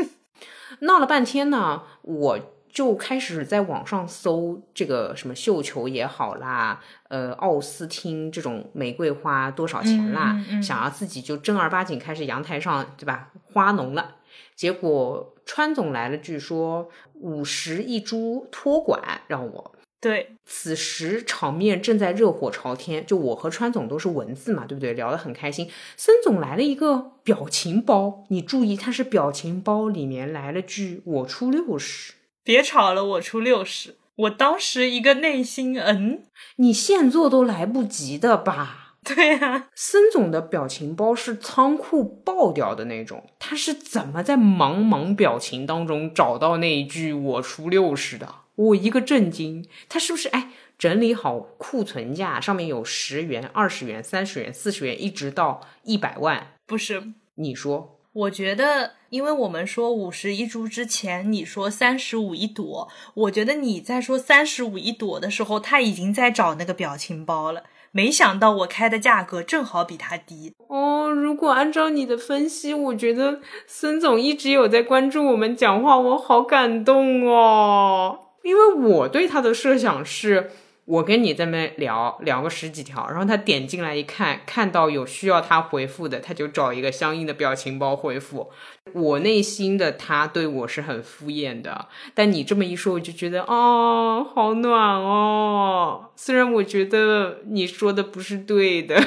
[0.81, 2.39] 闹了半天呢，我
[2.71, 14.17] 就开始在网上搜这个什么绣球也好啦，呃，奥斯汀这种玫瑰花多少钱啦，想要自己就正儿八经开始阳台上对吧，花农了，
[14.55, 16.89] 结果川总来了句说
[17.21, 19.73] 五十一株托管，让我。
[19.99, 24.93] 对，此时场面正在热火朝天，就我和川总都是文字嘛，对不对？
[24.93, 25.69] 聊得很开心。
[25.97, 32.13] 森总来了一个表情包，你注意，他是表情包里面来了句“我出六十”，
[32.45, 33.97] 别吵了，我出六十。
[34.17, 36.23] 我当时一个内心，嗯，
[36.57, 38.95] 你现做都来不及的吧？
[39.03, 48.29] 对呀，森总的表情包是仓库爆掉的那种，他是怎么在茫茫表情当中找到那一句“我出六十”的？
[48.57, 56.55] 我一个震惊，他是不是哎整理好库存价，上面有十元、二十元、三十元、四十元，一直到一百万？
[56.67, 57.99] 不是，你说？
[58.13, 67.65] 我觉得，因为我们说五十一株之前，你说三十五一朵，我觉得你在说三十五一朵的时候，他已经在找那个表情包了。
[67.93, 71.11] 没想到我开的价格正好比他低哦。
[71.11, 78.26] 如果按照你的分析，我觉得孙总一直有在关注我们讲话，我好感动哦。
[78.47, 80.53] 因为我对他的设想是，
[80.85, 88.49] 我跟你在那聊聊个十几条，然后他点进来一看，看到有需要他回复的，他就找一个相应的表情包回复。
[88.93, 96.11] 我内心的他对我是很敷衍的，但你这么一说，我就觉得哦，好暖哦。
[96.15, 99.03] 虽然我觉得你说的不是对的，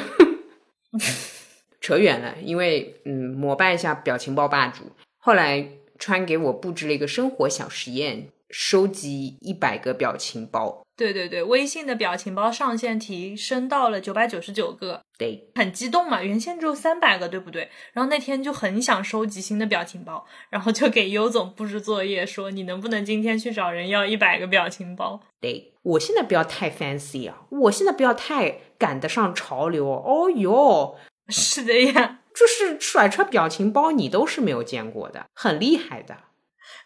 [1.79, 4.91] 扯远了，因为嗯，膜拜一下表情包霸主。
[5.17, 5.65] 后来
[5.97, 8.27] 川给我布置了一个生活小实验。
[8.49, 17.69] 收集一百个表情包，对对对，微信的表情包上限提升到了九百九十九个，对，很激动嘛，原先只有三百个，对不对？
[17.93, 25.21] 然后那天就很想收集新的表情包，然后就给优总布置作业，说你能不能今天去找人要一百个表情包？
[25.39, 30.95] 对我现在不要太 fancy 啊，我现在不要太赶得上潮流哦哟，
[31.27, 36.17] 是的呀，就是甩出表情包，你都是没有见过的，很厉害的。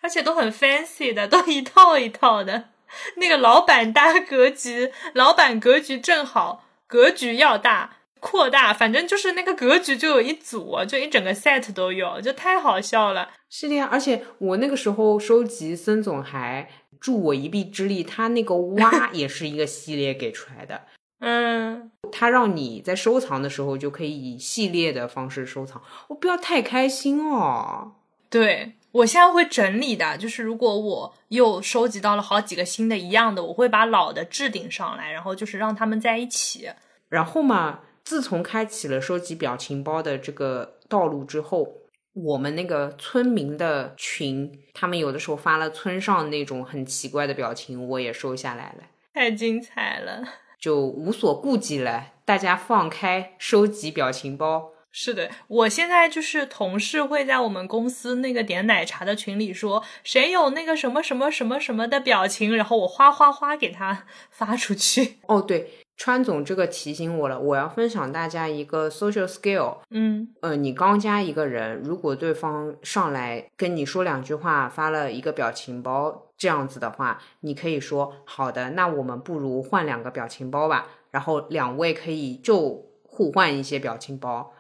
[0.02, 2.69] 而且都很 fancy 的，都一套一套的。
[3.15, 13.32] 那个老板搭格局，老板格局正好，格局要大，扩大，反正就是那个格局就有一组，就一整个 set 都有，就太好笑了。
[13.50, 16.69] 是的呀，而且我那个时候收集，孙总还
[17.02, 20.84] 助我一臂之力，他那个挖 也是一个系列给出来的。
[21.19, 27.94] 嗯，他让你在收藏的时候就可以以系列的方式收藏，我不要太开心哦。
[28.29, 28.73] 对。
[28.94, 36.69] 我现在会整理的，就是如果我又收集到了好几个新的一样的，我会把老的置顶上来，然后就是让他们在一起。
[37.10, 41.67] 然后嘛，自从开启了收集表情包的这个道路之后，
[42.13, 48.83] 我们那个村民的群，他们有的时候发了村上那种很奇怪的表情，我也收下来了。
[49.15, 50.23] 太精彩了，
[50.60, 54.73] 就无所顾忌了，大家放开收集表情包。
[54.96, 65.17] 是的，我现在就是同事会在我们公司那个点奶茶的群里说，谁有那个什么什么什么什么的表情，然后我哗哗哗给他 发出去。
[65.25, 65.67] 哦，对，
[65.98, 69.77] 川总这个提醒我了，我要分享大家一个 social skill。
[69.89, 84.54] 嗯呃，你刚加一个人，如果对方上来跟你说两句话，发了一个表情包这样子的话，你可以说好的，那我们不如换两个表情包吧，然后两位可以就互换一些表情包。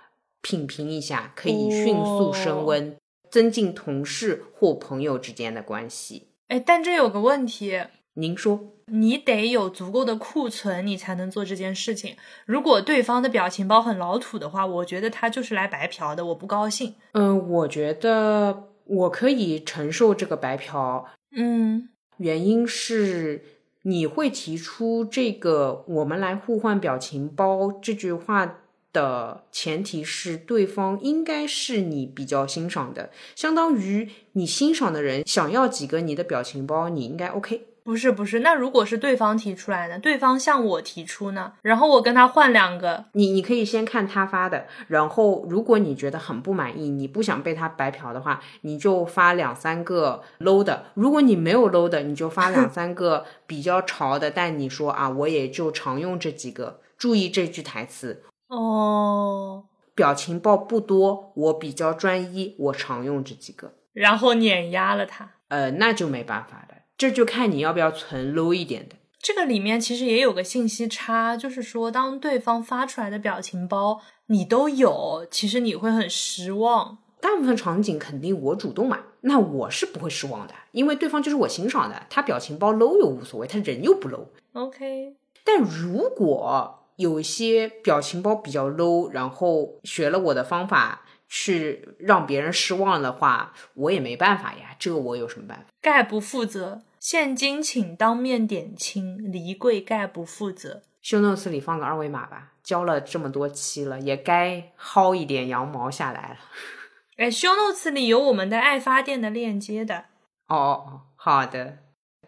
[0.43, 2.95] 品评一下，可以迅速升温，
[3.31, 6.27] 增进同事或朋友之间的关系。
[6.49, 7.81] 哎，但这有个问题，
[8.15, 12.17] 您说，你得有足够的库存，你才能做这件事情。
[12.45, 16.93] 如果对方的表情包很老土的话，我觉得他就是来白嫖的，我不高兴。
[17.13, 21.07] 嗯，我觉得我可以承受这个白嫖。
[21.35, 23.45] 嗯，原因是
[23.83, 28.59] 你会提出这个“我们来互换表情包”这句话。
[28.93, 37.65] 的前提是对方应该是你比较欣赏的，相当于你欣赏的人想要几个你的表情包，你应该 OK。
[37.83, 58.23] 不是不是，那如果是对方提出来的，对方向我提出呢，然后我跟他换两个，你你可以先看他发的，然后如果你觉得很不满意，你不想被他白嫖的话，你就发两三个 low 的；如果你没有 low 的，你就发两三个比较潮的，但你说啊，我也就常用这几个，注意这句台词。
[58.55, 65.31] 哦，表情包不多，我比较专一，我常用这几个，然后碾压了他。
[65.47, 68.95] 呃，那就没办法了，这就看你要不要存 low 一点的。
[69.19, 76.99] 这个里面其实也有个信息差，就是说，当对方发出来的表情包你都有，其实你会很失望。
[77.21, 84.25] 大部分场景肯定我主动嘛，那我是不会失望的，因为对方就是我欣赏的，他表情包 low 又无所谓，他人又不 low。
[84.51, 94.75] OK，但如果有一些表情包比较 low，然后学了我的方法去让别人失望的话，我也没办法呀。
[94.77, 95.65] 这个我有什么办法？
[95.81, 100.83] 概不负责，现金请当面点清，离柜概不负责。
[101.01, 106.37] 秀 notes 里放个二维码吧，教了这么多期了，也该薅一点羊毛下来了。
[107.17, 110.05] 哎，秀 notes 里有我们的爱发电的链接的。
[110.47, 111.79] 哦哦，好的，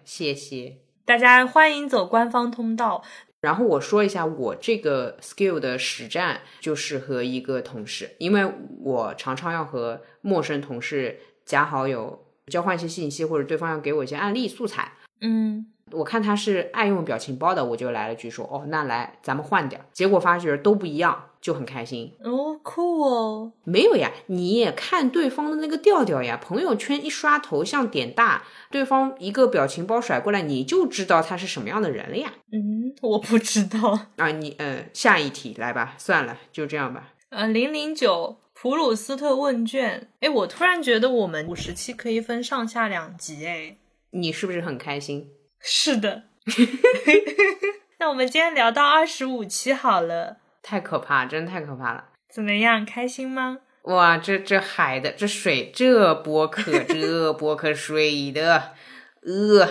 [0.03, 3.03] 谢谢大家，欢迎走官方通道。
[3.45, 8.43] 然后我说一下我这个 skill 的实战，就是和一个同事，因为
[8.79, 14.93] 我常常要和陌生同事加好友，交换一些信息，或者对方要给我一些案例素材。
[15.21, 22.11] 嗯，我看他是爱用表情包的，我就来了句说：“哦，那来咱们换点。”结果发觉都不一样，就很开心。
[22.23, 23.51] 哦，酷哦！
[23.63, 26.39] 没有呀，你也看对方的那个调调呀。
[26.41, 32.33] 朋友圈一刷头像点大，对方一个表情包甩过来，你就知道他是什么样的人了呀。
[32.51, 34.07] 嗯，我不知道。
[34.15, 37.13] 啊，你嗯，下一题来吧，算了，就这样吧。
[37.29, 40.09] 呃，零零九普鲁斯特问卷。
[40.19, 43.45] 哎，我突然觉得我们五十期可以分上下两集。
[43.45, 43.77] 哎，
[44.09, 45.29] 你是不是很开心？
[45.59, 46.23] 是的。
[47.99, 50.37] 那我们今天聊到二十五期好了。
[50.61, 52.05] 太可怕，真的太可怕了。
[52.29, 53.59] 怎么样，开心吗？
[53.83, 58.73] 哇，这这海的这水，这波可这波可水的，
[59.21, 59.69] 呃，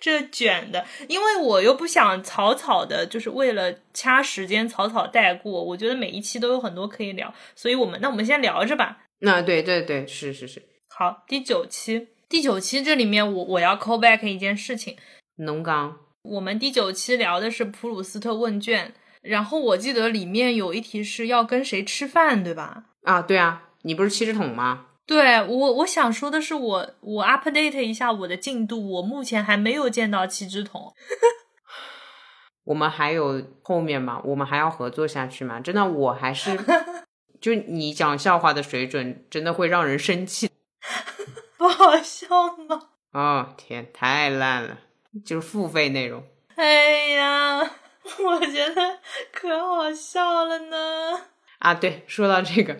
[0.00, 5.62] 这卷的，因为我又不想草草的，就是为了掐时间草草带过。
[5.62, 8.98] 我觉得每一期都有很多可以聊，所以我们那我们先聊着吧。
[9.20, 10.62] 那对对对，是是是。
[10.88, 14.96] 好，第九期，第九期这里面我我要 call back 一件事情。
[15.42, 22.84] 农刚，我们第九期聊的是普鲁斯特问卷，然后我记得里面有一题是要跟谁吃饭，对吧？
[23.02, 24.86] 啊，对啊，你不是七只桶吗？
[25.04, 30.94] 对我，我想说的是我，我 update 一下我的进度，我目前还没有见到七只桶。
[32.64, 34.22] 我们还有后面吗？
[34.24, 35.58] 我们还要合作下去吗？
[35.58, 36.56] 真的，我还是
[37.40, 40.48] 就你讲笑话的水准，真的会让人生气。
[41.58, 42.28] 不好笑
[42.68, 42.90] 吗？
[43.12, 44.78] 哦天，太烂了，
[45.24, 46.22] 就是付费内容。
[46.56, 48.98] 哎呀，我觉得
[49.32, 51.20] 可好笑了呢。
[51.58, 52.76] 啊，对，说到这个，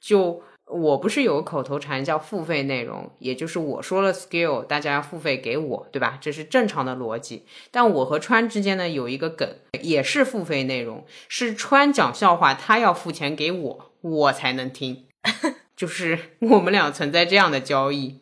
[0.00, 6.18] 就我不是有个口头禅叫付费内容，也就是我说了 skill，大家要付费给我，对吧？
[6.20, 7.44] 这是正常的逻辑。
[7.70, 9.48] 但我和川之间呢有一个梗，
[9.82, 15.06] 也是付费内容，是川讲笑话，他要付钱给我，我才能听。
[15.76, 18.20] 就是我们俩存在这样的交易。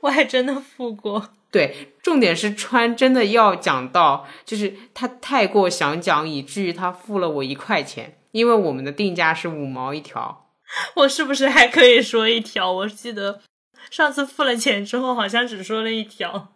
[0.00, 1.30] 我还真的付过。
[1.54, 8.18] 对，重点是川真的要讲到，就是他太过想讲，以至于他付了我一块钱。
[8.32, 10.48] 因为我们的定价是五毛一条，
[10.96, 12.72] 我是不是还可以说一条？
[12.72, 13.40] 我记得
[13.88, 16.48] 上次付了钱之后，好像只说了一条，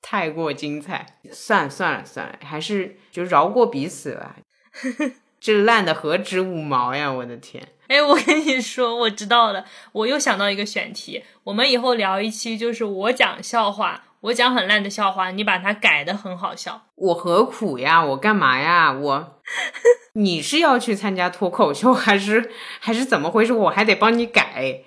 [0.00, 1.18] 太过精彩。
[1.30, 4.36] 算了算了算了，还是就饶过彼此吧。
[5.38, 7.12] 这烂的何止五毛呀！
[7.12, 7.68] 我的天！
[7.88, 16.82] 哎，我跟你说，我知道了，我又想到一个选题，我们以后聊一期，就是我讲笑话，我讲很烂的笑话，你把它改的很好笑。
[16.96, 18.04] 我何苦呀？
[18.04, 18.92] 我干嘛呀？
[18.92, 19.40] 我，
[20.14, 22.50] 你是要去参加脱口秀，还是
[22.80, 23.52] 还是怎么回事？
[23.52, 24.80] 我还得帮你改。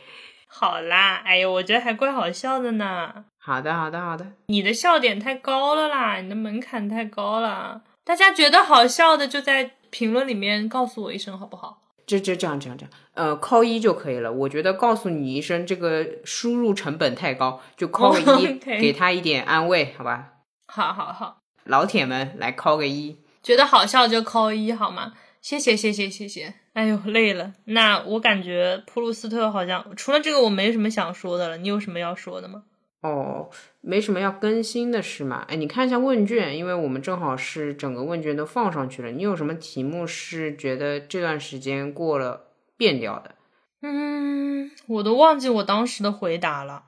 [0.49, 3.13] 好啦，哎呦，我觉得还怪好笑的呢。
[3.37, 4.25] 好的，好的，好的。
[4.47, 7.81] 你的笑点太高了啦，你的门槛太高了。
[8.03, 11.77] 大家觉得好笑的，就在评论里面告诉我一声，好不好？
[12.09, 14.31] 这这这样这样这样，呃，扣一就可以了。
[14.31, 20.33] 我觉得告诉你一声，这个输入成本太高，就 扣个一，给他一点安慰，好吧？
[20.65, 25.13] 好好好，老铁们来扣个一，觉得好笑就扣一，好吗？
[25.39, 26.55] 谢谢谢谢谢谢。
[26.73, 27.53] 哎呦，累了。
[27.65, 31.57] 那我感觉普鲁斯特好像除了这个，我没什么想说的了。
[31.57, 32.63] 你有什么要说的吗？
[33.01, 33.49] 哦，
[33.81, 35.45] 没什么要更新的是吗？
[35.47, 39.09] 哎，你看一下问卷，因为我们正好是整个问卷都放上去了。
[39.11, 43.35] 你有什么题目是觉得这段时间过了变掉的？
[43.81, 46.83] 嗯，我都忘记我当时的回答了。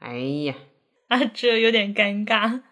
[0.00, 0.54] 哎呀，
[1.06, 2.62] 啊， 这有点尴尬。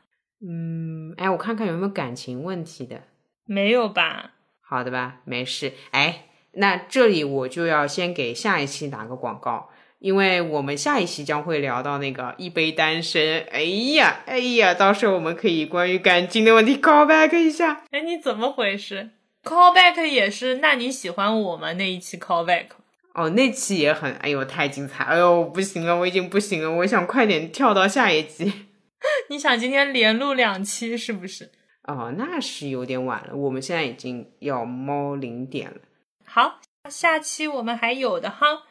[0.40, 3.02] 嗯，哎，我看看有没有感情问题的。
[3.44, 4.32] 没有吧？
[4.60, 5.72] 好的吧，没事。
[5.92, 9.70] 哎，那这里我就要先给下一期打个广告。
[10.00, 13.60] 因为我们下一期将会聊到那个一杯单身，哎
[13.94, 17.84] 呀，哎呀，到时候我们可以关于感情的问题 call back 一下。
[17.90, 19.10] 哎，你怎么回事
[19.44, 20.56] ？call back 也是？
[20.56, 22.66] 那你喜欢我吗那一期 call back？
[23.12, 25.04] 哦，那期也很，哎呦，太精彩！
[25.04, 28.50] 哎呦，不行了，我已经不行了，我想快点跳到下一集。
[29.28, 31.50] 你想今天连录两期是不是？
[31.84, 35.76] 哦，那是有点晚了，我们现在已经要猫零点了。
[36.24, 38.62] 好，下期我们还有的哈。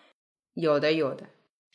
[0.60, 1.26] 有的有的，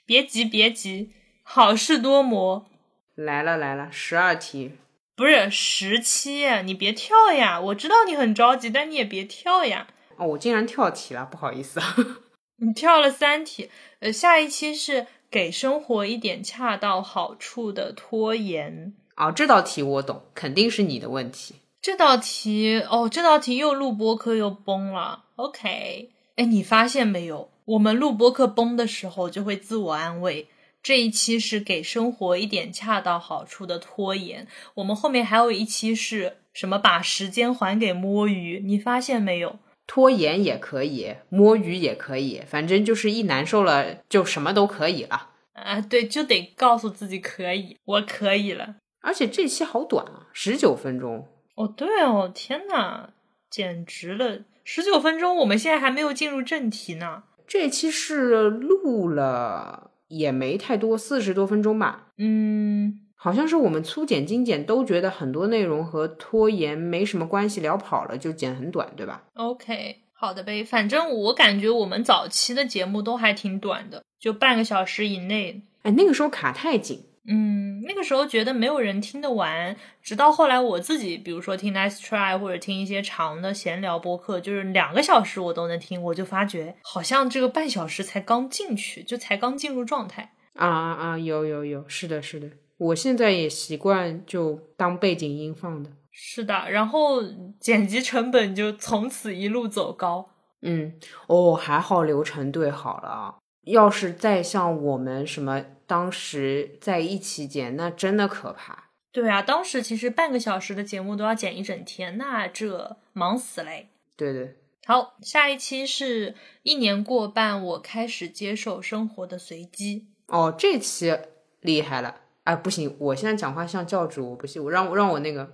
[0.06, 1.12] 别急别急，
[1.42, 2.66] 好事多磨。
[3.14, 4.72] 来了来了，十二题，
[5.16, 7.60] 不是十七，你别跳呀！
[7.60, 9.86] 我知道你很着急，但你也别跳呀。
[10.16, 11.96] 哦，我竟然跳题了，不好意思啊。
[12.58, 13.70] 你跳了三题，
[14.00, 18.94] 呃，下一期是给生活一点恰到好处的拖延。
[19.16, 21.54] 哦，这道题我懂，肯定是你的问题。
[21.80, 25.24] 这道题，哦，这道题又录播课又崩了。
[25.36, 27.50] OK，哎，你发现没有？
[27.66, 30.48] 我们录播课崩的时候，就会自我安慰。
[30.82, 34.46] 这一期是给生活一点恰到好处的拖延。
[34.74, 36.78] 我们后面还有一期是什么？
[36.78, 38.60] 把时间还给摸鱼。
[38.62, 39.58] 你发现没有？
[39.86, 45.30] 拖延也可以，摸鱼也可以，反正就是一难受了，就什么都可以了。
[45.54, 48.76] 啊，对，就得告诉自己可以，我可以了。
[49.00, 51.26] 而且这期好短啊，十九分钟。
[51.54, 53.08] 哦，对哦，天呐，
[53.48, 57.22] 简直了，十九分钟，我们现在还没有进入正题呢。
[57.46, 62.08] 这期是录了也没太多，四十多分钟吧。
[62.18, 70.64] 嗯，好像是我们粗剪精剪都觉得很多内容和拖延没什么关系，聊跑了就剪很短，对吧？OK，好的呗。
[70.64, 75.62] 反正我感觉我们早期的节目都还挺短的，就半个小时以内。
[75.82, 77.04] 哎，那个时候卡太紧。
[77.26, 90.34] 嗯，那个时候觉得没有人听得完，直到后来我自己，比如说听 Nice Try 或者听一些长的闲聊播客，就是两个小时我都能听，我就发觉好像这个半小时才刚进去，就才刚进入状态。
[90.54, 92.46] 啊啊啊，有有有，是的，是的，
[92.76, 95.90] 我现在也习惯就当背景音放的。
[96.12, 97.22] 是的，然后
[97.58, 100.28] 剪辑成本就从此一路走高。
[100.60, 100.92] 嗯，
[101.28, 105.64] 哦，还好流程对好了，要是再像我们什么。
[105.86, 108.90] 当时在一起剪，那真的可怕。
[109.12, 113.88] 对啊，当时其实半个小时的节目都要剪一整天，那这忙死嘞。
[114.16, 114.56] 对对，
[114.86, 120.06] 好，下一期是一年过半，我开始接受生活的随机。
[120.26, 121.16] 哦，这期
[121.60, 122.22] 厉害了。
[122.42, 125.52] 哎，不行，我现在讲话像教主，我不行，我让让我那个，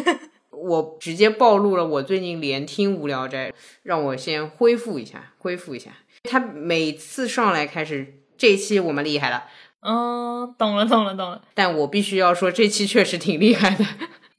[0.50, 3.52] 我直接暴露了我最近连听无聊斋，
[3.82, 5.92] 让我先恢复一下，恢复一下。
[6.22, 9.44] 他每次上来开始，这期我们厉害了。
[9.84, 11.42] 嗯，懂了，懂了，懂了。
[11.54, 13.84] 但我必须要说，这期确实挺厉害的。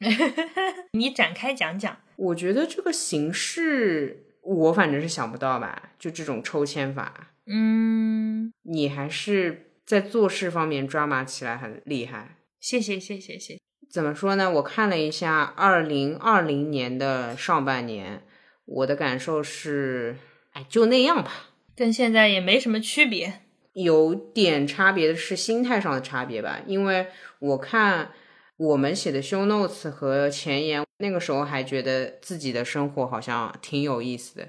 [0.93, 1.97] 你展开讲讲。
[2.15, 7.33] 我觉得这个形式，我反正是想不到吧，就这种抽签法。
[7.45, 12.37] 嗯，你还是在做事方面抓马起来很厉害。
[12.59, 13.59] 谢谢，谢谢，谢。
[13.91, 14.49] 怎么说呢？
[14.49, 18.23] 我看了一下二零二零年的上半年，
[18.65, 20.17] 我的感受是，
[20.53, 23.41] 哎，就那样吧，跟现在也没什么区别。
[23.75, 27.07] 有点差别的是心态上的差别吧，因为
[27.39, 28.11] 我看
[28.57, 34.47] 我们写的 show notes 和前言，那个时候还觉得自己的生活好像挺有意思的。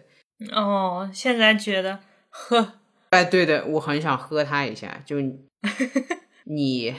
[0.53, 1.99] 哦，现在觉得
[2.31, 2.75] 喝，
[3.11, 5.03] 哎，对的，我很想喝他一下。
[5.05, 5.17] 就
[6.45, 6.95] 你，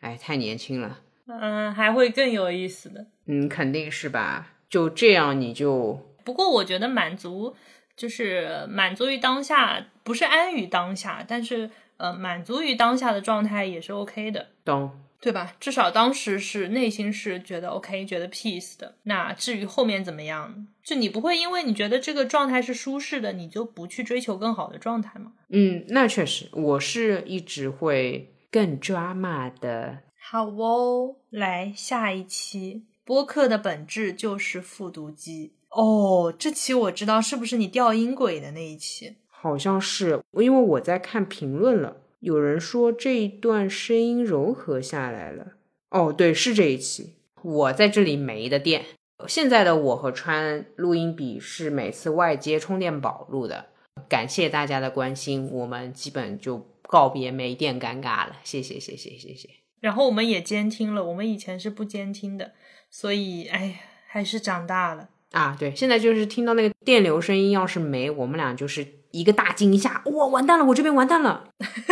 [0.00, 1.00] 哎，太年轻了。
[1.26, 3.06] 嗯，还会更有意思的。
[3.26, 4.52] 嗯，肯定是吧。
[4.68, 7.56] 就这样，你就不过我觉得满足
[8.02, 14.90] 就是满足于当下，不是安于当下，但是呃，满足于当下的状态也是 OK 的，懂？
[15.20, 15.54] 对吧？
[15.60, 18.96] 至少当时是内心是觉得 OK，觉得 peace 的。
[19.04, 25.34] 那至于后面怎么样，就你不会因为你觉得这个状态是舒适的，你就不去追求更好的状态吗？
[25.50, 29.98] 嗯，那确实，我是一直会更抓马的。
[30.18, 36.34] 好哦，来下一期播客的本质就是复读机哦。
[36.38, 39.16] 这期我知道是不是你掉音轨的那一期？
[39.28, 41.96] 好像是，因为我在看评论了。
[42.20, 45.54] 有人说这一段声音柔和下来了。
[45.90, 47.14] 哦，对，是这一期。
[47.42, 48.84] 我在这里没的电。
[49.26, 53.66] 现在的我和川录音笔是每次外接充电宝录的。
[54.08, 58.36] 感谢大家的关心，我们基本就告别没电尴尬了。
[58.44, 59.48] 谢谢，谢谢，谢谢。
[59.80, 62.52] 然后我们也监听了，我们以前是不监听的，
[62.88, 65.56] 所以哎，还是长大了啊。
[65.58, 71.48] 对，现在就是听到那个电流声音，要是没，我们俩就是一个大惊一下，哇，完蛋了，我这边完蛋了。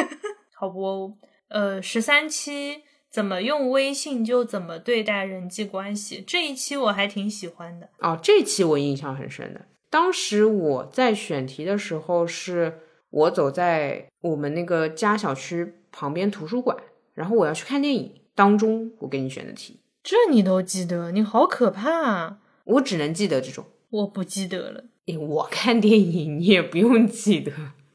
[0.55, 1.15] 好不，
[1.49, 8.19] 呃，十三期怎么用微信就怎么对待人际关系，这一期我还挺喜欢的哦。
[8.23, 12.81] 这期我印象很深的，当时我在选题的时候，是
[13.11, 16.77] 我走在我们那个家小区旁边图书馆，
[17.15, 22.39] 然后我要去看电影，当中我给你选的题，这你都记得，你好可怕啊！
[22.65, 24.85] 我只能记得这种，我不记得了。
[25.07, 27.53] 诶，我看电影你也不用记得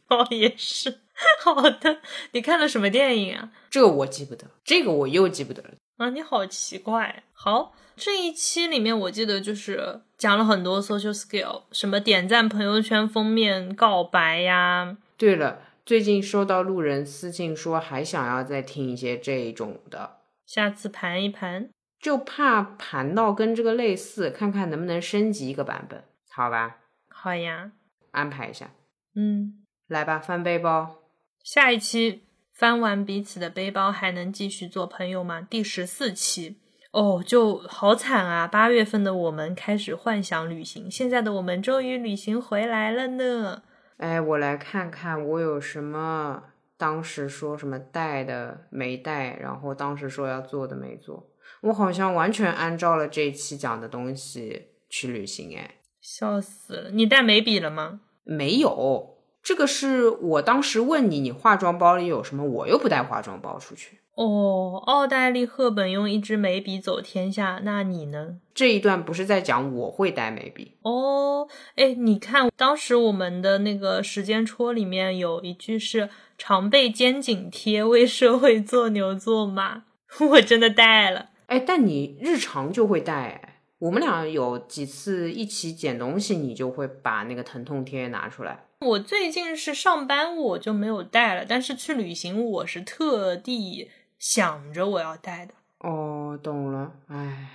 [0.10, 1.00] 哦，也是。
[1.42, 2.02] 好的，
[2.34, 3.52] 你看了什么电影啊？
[3.70, 6.10] 这个我记不得，这个我又记不得了啊！
[6.10, 7.24] 你好奇怪。
[7.32, 14.98] 好，这一期里面我记得就是讲了很多 social skill，什么点赞朋友圈封面告白呀。
[15.16, 21.70] 对了，最近收到路人私信说还想要再听一些这种的，下次盘一盘，
[22.06, 26.78] 就怕盘到跟这个类似，看看能不能升级一个版本，好吧？
[27.10, 27.72] 好呀，
[28.12, 28.70] 安排一下。
[29.16, 30.98] 嗯，来吧，翻背包。
[31.44, 35.42] 下一期翻完彼此的背包，还能继续做朋友吗？
[35.50, 36.60] 第十四期
[36.92, 38.48] 哦，就好惨啊！
[38.48, 43.64] 八月份的我们开始幻想旅行，现在的我们终于旅行回来了呢。
[43.98, 46.44] 哎，我来看看我有什么，
[46.78, 51.30] 当时说什么带的没带，然后当时说要做的没做，
[51.62, 55.58] 我好像完全按照了这一期讲的东西去旅行。
[55.58, 56.92] 哎，笑死了！
[56.92, 58.02] 你带眉笔了吗？
[58.24, 59.16] 没有。
[59.42, 62.44] 这个是我当时问你，你化妆包里有什么？
[62.44, 64.00] 我又不带化妆包出去。
[64.16, 68.40] 哦，奥黛丽·赫本用一支眉笔走天下，那你呢？
[68.54, 71.48] 这一段不是在讲我会带眉笔哦。
[71.76, 79.86] 哎，你看，当时我们的那个时间戳里面有一句是“常备肩颈贴，为社会做牛做马”，
[80.32, 81.30] 我真的带了。
[81.48, 83.62] 哎，但你日常就会带。
[83.80, 88.66] 我们俩有几次一起捡东西，你就会把那个疼痛贴拿出来。
[88.80, 91.46] 我最近是上班，我就没有带了。
[91.48, 95.54] 但是去旅行，我是特地想着我要带的。
[95.80, 97.50] 哦，懂了，哎，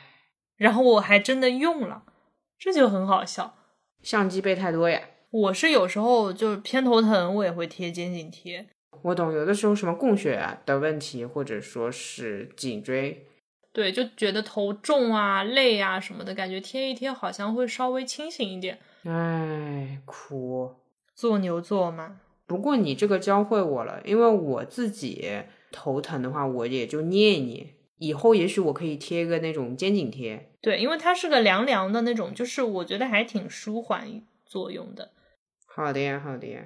[0.56, 2.04] 然后我还真的用了，
[2.58, 3.56] 这就很好笑。
[4.02, 5.00] 相机背太多呀？
[5.30, 8.66] 我是有时候就是偏头疼，我也会贴肩颈贴。
[9.02, 13.26] 我懂，有的时候什么供血的问题，或者说是颈椎，
[13.72, 18.78] 对，就觉得头重啊、累啊什么的，感觉贴一贴好像会稍微清醒一点。
[19.04, 20.74] 哎，苦。
[21.14, 22.16] 做牛做马，
[22.46, 27.74] 不过你这个教会我了，因为我自己头疼的话，我也就捏一捏。
[27.98, 30.50] 以后也许我可以贴个那种肩颈贴。
[30.62, 35.10] 对，因为它是个凉凉的那种，就是我觉得还挺舒缓作用的。
[35.72, 36.60] 好的呀，好的呀。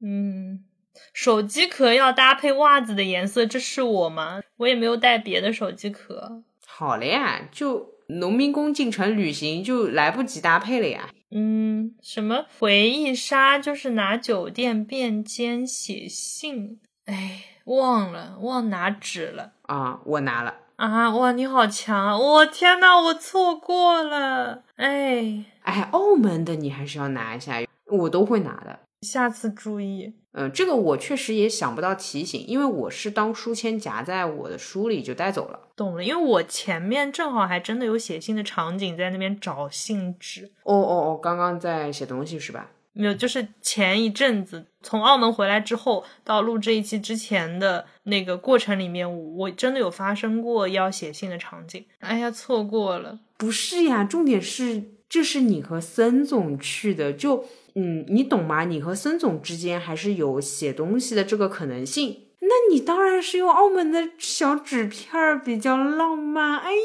[0.00, 0.64] 嗯，
[1.12, 4.40] 手机壳要搭配袜子的颜色，这是我吗？
[4.58, 6.42] 我也没有带别的手机壳。
[6.66, 11.08] 好了呀，就农民工进城旅行就来不及搭配了呀。
[11.30, 13.58] 嗯，什么回忆杀？
[13.58, 16.78] 就是拿酒店便笺写信。
[17.06, 20.00] 哎，忘了，忘拿纸了啊！
[20.04, 21.10] 我拿了啊！
[21.16, 22.18] 哇，你好强！
[22.20, 24.64] 我天呐，我错过了！
[24.76, 30.14] 哎哎，澳门的你还是要拿一下，我都会拿的，下次注意。
[30.32, 35.60] 嗯，这个我确实也想不到提醒，因为我是当书签夹在我的书里就带走了。
[35.74, 40.52] 懂了，因为我前面正好还真的有写信的场景，在那边找信纸。
[40.64, 42.70] 哦哦哦，刚刚在写东西是吧？
[42.92, 51.84] 没有，就是前一阵子从澳门回来之后，到录这一期之前的那个过程里面，我真的有发生过要写信的场景。
[52.00, 53.20] 哎呀，错过了。
[53.36, 57.44] 不是呀，重点是这是你和森总去的，就。
[57.78, 58.64] 嗯，你懂吗？
[58.64, 62.28] 你和森总之间还是有写东西的这个可能性。
[62.40, 66.58] 那你当然是用澳门的小纸片儿比较浪漫。
[66.58, 66.80] 哎呀，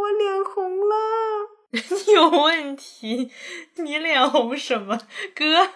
[0.00, 0.96] 我脸红了。
[1.70, 1.80] 你
[2.12, 3.30] 有问题，
[3.76, 4.98] 你脸红什么，
[5.32, 5.68] 哥？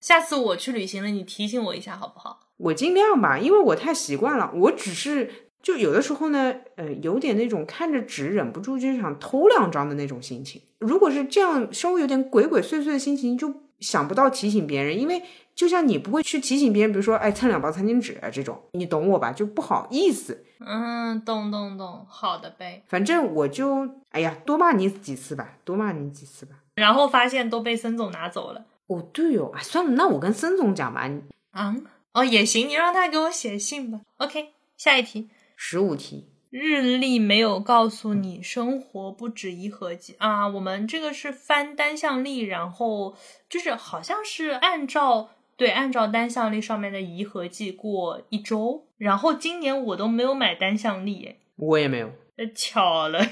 [0.00, 2.40] 下次我去旅行了，你提醒我一下好不好？
[2.56, 4.50] 我尽量吧，因为我太习惯了。
[4.52, 10.60] 我只是就有的时候呢，呃，有点那种看着纸忍不住就想偷两张的那种心情。
[10.78, 15.22] 如果是这样稍微有点鬼鬼祟祟的心情，就想不到提醒别人，因为
[15.54, 19.32] 就像你不会去提醒别人，比如说哎蹭两包餐巾纸啊这种，你懂我吧？
[19.32, 20.44] 就不好意思。
[20.66, 22.82] 嗯，懂懂懂，好的呗。
[22.86, 26.56] 反正我就哎呀，多骂你几次吧，多骂你几次吧。
[26.74, 28.66] 然后发现都被孙总拿走了。
[28.88, 31.10] 哦，对哦，啊，算了，那我跟孙总讲吧。
[31.52, 31.74] 啊，
[32.12, 34.00] 哦，也行，你让他给我写信吧。
[34.18, 40.46] OK，下一题，十五题，日历没有告诉你生活不止一合计啊。
[40.48, 43.16] 我们这个是翻单向历，然后
[43.48, 53.24] 就是好像是按照对按照单向历上面的一合计过一周，然后今年我都没有买单向历，我也没有，呃，巧了，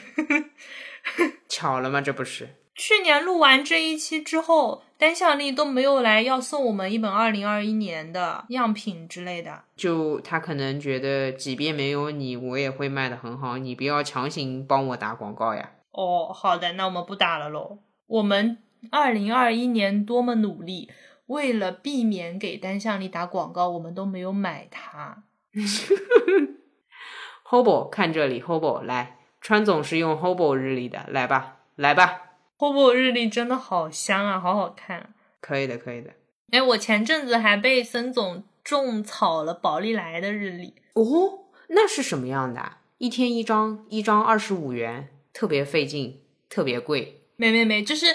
[1.49, 2.01] 巧了吗？
[2.01, 2.49] 这不是。
[2.75, 9.65] 去年录完这一期之后，单向力都没有来要送我们一本二零二一年的样品之类的。
[9.77, 13.59] 就他可能觉得，即便没有你，我也会卖的很好。
[13.59, 15.73] 你不要强行帮我打广告呀。
[15.91, 17.79] 哦，好的，那我们不打了喽。
[18.07, 18.59] 我们
[18.91, 20.91] 二零二一年多么努力，
[21.27, 25.25] 为了避免给单向力打广告，我们都没有买它。
[27.45, 32.32] Hobo，看这里，Hobo 来，川总是用 Hobo 日历的，来吧，来吧。
[32.63, 35.13] Hobo 日历真的好香啊，好好看。
[35.41, 36.13] 可以的，可以的。
[36.53, 41.41] 哎，我前阵子还被森总种草了宝丽来的日历哦，
[41.71, 42.75] 那是什么样的？
[42.99, 47.23] 一天一张，一张二十五元，特别费劲，特别贵。
[47.35, 48.07] 没没没，就是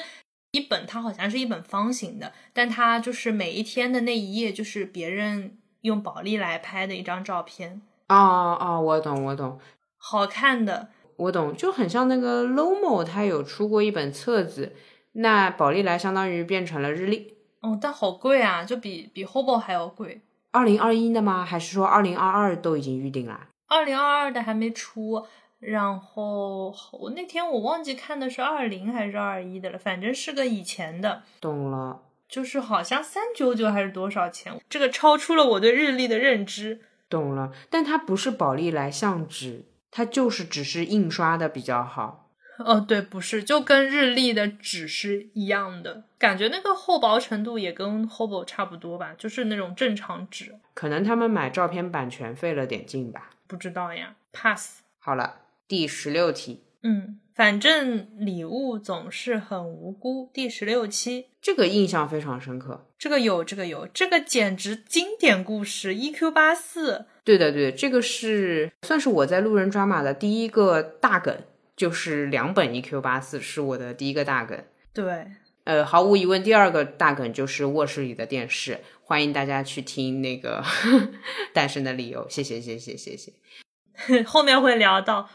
[0.52, 7.82] 一本，它好像是一本方形的，但它就是每一天的那一页，就是别人用宝丽来拍的一张照片。
[8.08, 9.60] 哦哦，我懂，我懂，
[9.98, 10.88] 好看的。
[11.18, 14.74] 我懂，就很像那个 Lomo，他有出过一本册子，
[15.13, 17.34] 那宝丽来相当于变成了日历。
[17.59, 20.22] 哦，但好贵啊，就比比 Hobo 还要贵。
[20.51, 21.43] 二零二一的吗？
[21.43, 23.47] 还是说二零二二都已经预定了？
[23.68, 25.26] 二零二二的还没出，
[25.59, 31.24] 然后我那天我忘记看的是二零还是二一的了，反正是个以前的。
[31.41, 34.53] 懂了，就是好像三九九还是多少钱？
[34.70, 36.82] 这个超出了我对日历的认知。
[37.09, 39.65] 懂了，但它不是宝丽来相纸。
[39.98, 42.30] 它就是只是印刷的比较好，
[42.60, 50.54] 哦，对，不是，就跟日历的纸是一样的，感觉那个厚薄程度也跟 Hobo 差不多吧，就是那种正常纸。
[50.76, 54.82] 可能他们买照片版权费了点劲吧，不知道呀，pass。
[55.00, 55.38] 好了，
[55.68, 60.30] 第十六题，嗯，反正礼物总是很无辜。
[60.32, 65.95] 第十六期，这个印象非常深刻，这个有，这个有，这个简直经典故事。
[65.95, 67.08] EQ 八四。
[67.28, 71.38] 对的，对的，这个是算是我在路人抓马的第一个大梗，
[71.75, 74.57] 就是两本 EQ 八四是我的第一个大梗。
[74.93, 75.28] 对，
[75.65, 78.80] 呃，毫无疑问，第二个大梗就是卧室里的电视。
[79.03, 80.63] 欢迎大家去听那个
[81.53, 83.34] 诞生的理由，谢谢，谢谢，谢谢。
[84.23, 85.30] 后面会聊到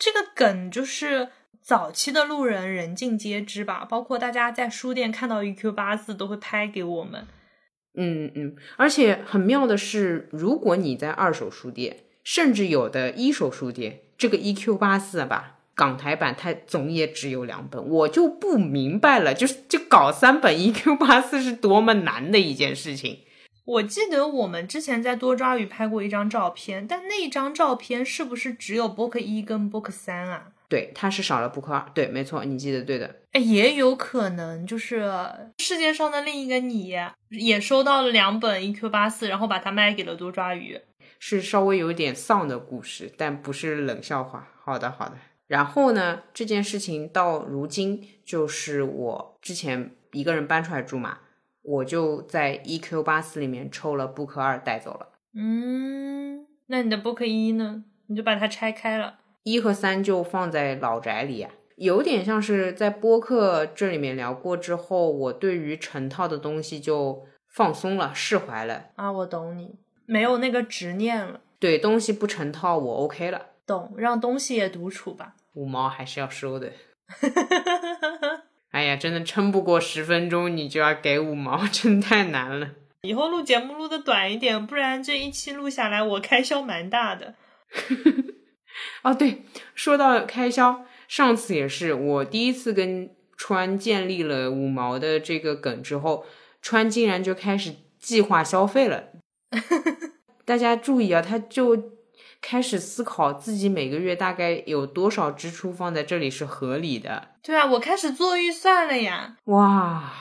[0.00, 1.28] 这个梗，就是
[1.62, 7.24] 早期的路人人尽皆知吧，包括大家在书店看到 EQ 八四都会拍给我们。
[7.94, 23.20] 嗯嗯，而且很妙的是，如果你在二手书店，甚至有的一手书店，这个 EQ 八四吧，港台版它总也只有两本，我就不明白了，就是就搞三本 EQ 八四是多么难的一件事情。
[23.64, 30.52] 我记得我们之前在多抓鱼拍过一张照片，但那张照片是不是只有 Book 一跟 Book 三啊？
[30.70, 33.16] 对，它是少了 Book 二，对，没错，你记得对的。
[33.32, 35.12] 哎，也有可能就是
[35.58, 36.96] 世界上的另一个你
[37.30, 40.80] 也收到了两本 EQ 八四，然后把它卖给了多抓鱼，
[41.18, 44.48] 是稍微有点丧的故事，但不是冷笑话。
[44.62, 45.16] 好的，好的。
[45.48, 51.18] 然后呢，这件事情到如今就是我之前一个人搬出来住嘛，
[51.62, 55.08] 我就在 EQ 八四里面抽了 Book 二带走了。
[55.34, 57.82] 嗯，那你的 Book 一呢？
[58.06, 59.19] 你就把它拆开了。
[59.42, 69.10] 一和三就放在老宅里呀，有点像是在播客这里面聊过之后，我对于成套的东西就放松了，释怀了啊。
[69.10, 69.76] 我懂你，
[70.06, 71.40] 没有那个执念了。
[71.58, 73.46] 对，东西不成套我 OK 了。
[73.66, 75.34] 懂，让东西也独处吧。
[75.54, 76.72] 五毛还是要收的。
[78.70, 82.70] 哎呀，真的撑不过十分钟，你就要给五毛， 真太难了。
[83.02, 87.34] 以后录节目录的短一点，不然这一期录下来我开销蛮大的。
[89.02, 89.42] 哦，对，
[89.74, 96.24] 说到开销，上次也是我第一次跟川建立了五毛的这个梗之后，
[96.60, 99.04] 川竟然就开始计划消费了。
[100.44, 101.92] 大家注意啊，他就
[102.42, 107.28] 开始思考自己每个月大概有多少支出放在这里是合理的。
[107.42, 110.12] 对啊，我开始做预算了呀，哇，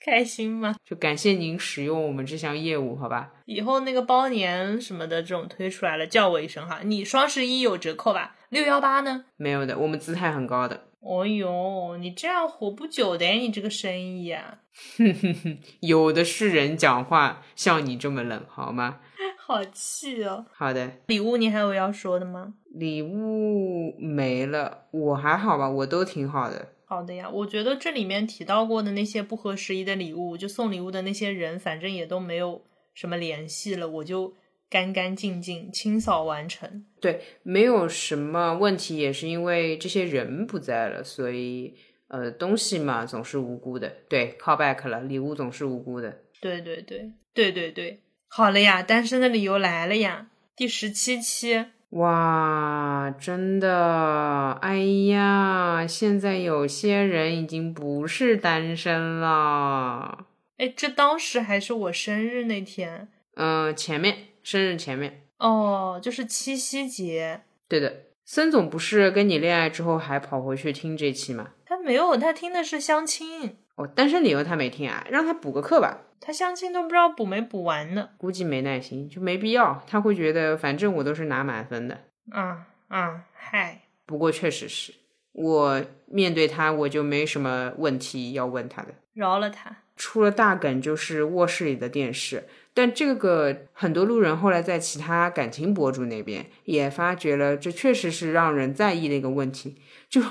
[0.04, 0.74] 开心吗？
[0.84, 3.32] 就感谢您使用我们这项业务，好吧？
[3.44, 6.80] 以后那个包年什么的这种推出来了，叫我一声哈。
[6.82, 8.36] 你双十一有折扣吧？
[8.48, 9.26] 六幺八呢？
[9.36, 10.84] 没有的，我们姿态很高的。
[11.00, 14.58] 哦哟，你这样活不久的，你这个生意啊，
[14.98, 19.00] 哼哼哼，有的是人讲话像你这么冷，好吗？
[19.38, 20.46] 好气哦。
[20.52, 22.54] 好的，礼物你还有要说的吗？
[22.74, 26.68] 礼物没了，我还好吧，我都挺好的。
[26.90, 32.64] 好的呀，我觉得这里面提到过的那些不合时宜的礼物，就送礼物的那些人，反正也都没有
[32.94, 34.34] 什么联系了，我就
[34.68, 36.84] 干干净净清扫完成。
[37.00, 41.76] 对，没有什么问题，也是因为这些人不在了，所以
[42.08, 43.88] 呃，东西嘛总是无辜的。
[44.08, 46.22] 对，call back 了，礼物总是无辜的。
[46.40, 50.26] 对对对对对对，好了呀，单身的理由来了呀，
[50.56, 51.66] 第十七期。
[51.90, 54.76] 哇，真的，哎
[55.08, 60.26] 呀，现在有些人已经不是单身了。
[60.58, 63.08] 哎，这当时还是我生日那天。
[63.34, 65.22] 嗯，前面生日前面。
[65.38, 67.40] 哦，就是七夕节。
[67.66, 71.50] 对的，森总不是跟你恋爱之后还跑回去听这期吗？
[71.66, 73.56] 他没有，他听的是相亲。
[73.76, 75.98] 哦，单身理由他没听啊，让他补个课吧。
[76.20, 79.82] 他相亲都不知道补没补完呢，估计没耐心，就没必要。
[79.86, 81.98] 他会觉得反正我都是拿满分的。
[82.30, 83.80] 啊啊，嗨！
[84.04, 84.92] 不过确实是
[85.32, 88.88] 我面对他，我就没什么问题要问他的。
[89.14, 89.78] 饶了他。
[89.96, 99.76] 出了大梗就是卧室里的电视，但这个很多路人后来在其他感情博主那边也发觉了，这确实是让人在意的一个问题。
[100.08, 100.22] 就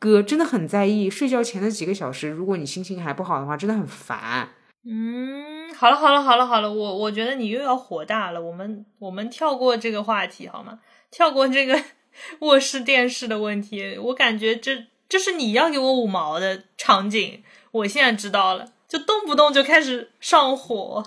[0.00, 4.48] 哥真的很在意睡觉前的几个小时，如果你心情还不好的话，真的很烦。
[4.82, 10.80] 嗯，好了好了好了好了，我我觉得你又要火大了，我们我们跳过这个话题好吗？
[11.10, 11.78] 跳过这个
[12.40, 17.42] 卧室电视的问题，我感觉这这是你要给我五毛的场景，
[17.72, 21.04] 我现在知道了，就动不动就开始上火，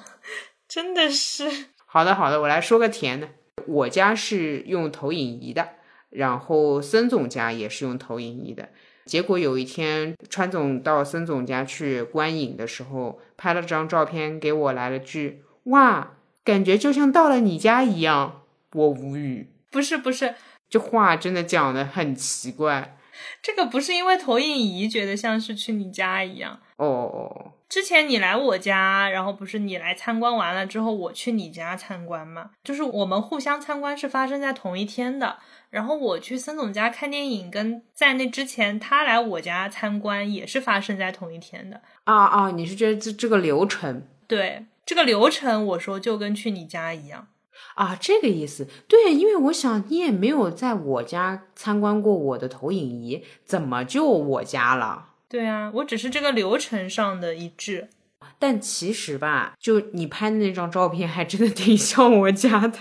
[0.68, 1.50] 真的是。
[1.88, 3.28] 好的好的，我来说个甜的，
[3.66, 5.70] 我家是用投影仪的，
[6.12, 8.70] 然后森总家也是用投影仪的。
[9.06, 18.44] 结果有一天，川总到森总家去观影的时候，拍了张照片给我，来了句：“哇，感觉就像到了你家一样。”
[18.74, 19.50] 我无语。
[19.70, 20.36] 不是不是，
[20.70, 22.98] 这话真的讲的很奇怪。
[23.42, 27.54] 这个不是因为投影仪觉得像是去你家一样哦。
[27.74, 32.52] 之前你来我家，然后不是你来参观完了之后，我去你家参观嘛？
[32.64, 35.38] 就是我们互相参观是发生在同一天的。
[35.72, 41.82] 然后我去森总家看电影，跟在那之前他来我家参观也是发生在同一天的。
[42.04, 44.04] 啊啊，你是觉得这这个流程？
[44.28, 47.26] 对，这个流程我说就跟去你家一样。
[47.74, 48.68] 啊，这个意思。
[48.88, 55.13] 对，因为我想你也没有在我家参观过我的投影仪，怎么就我家了？
[55.34, 57.90] 对啊，我只是这个流程上的一致。
[58.38, 62.78] 但其实吧，就你拍的那张照片还真的挺像我家的。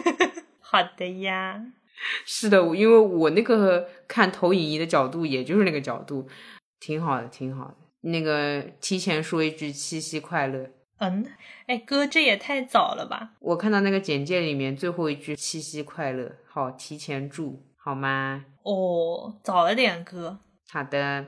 [0.60, 1.64] 好的呀。
[2.26, 6.28] 是的，因为我那个看投影仪的角度，也就是那个角度，
[6.78, 7.76] 挺好的，挺好的。
[8.02, 10.68] 那个提前说一句七夕快乐。
[10.98, 11.24] 嗯，
[11.66, 13.30] 哎哥，这也太早了吧？
[13.40, 18.44] 我看到那个简介里面最后一句七夕快乐，好，提前祝好吗？
[18.64, 20.38] 哦，早了点哥。
[20.68, 21.24] 好的，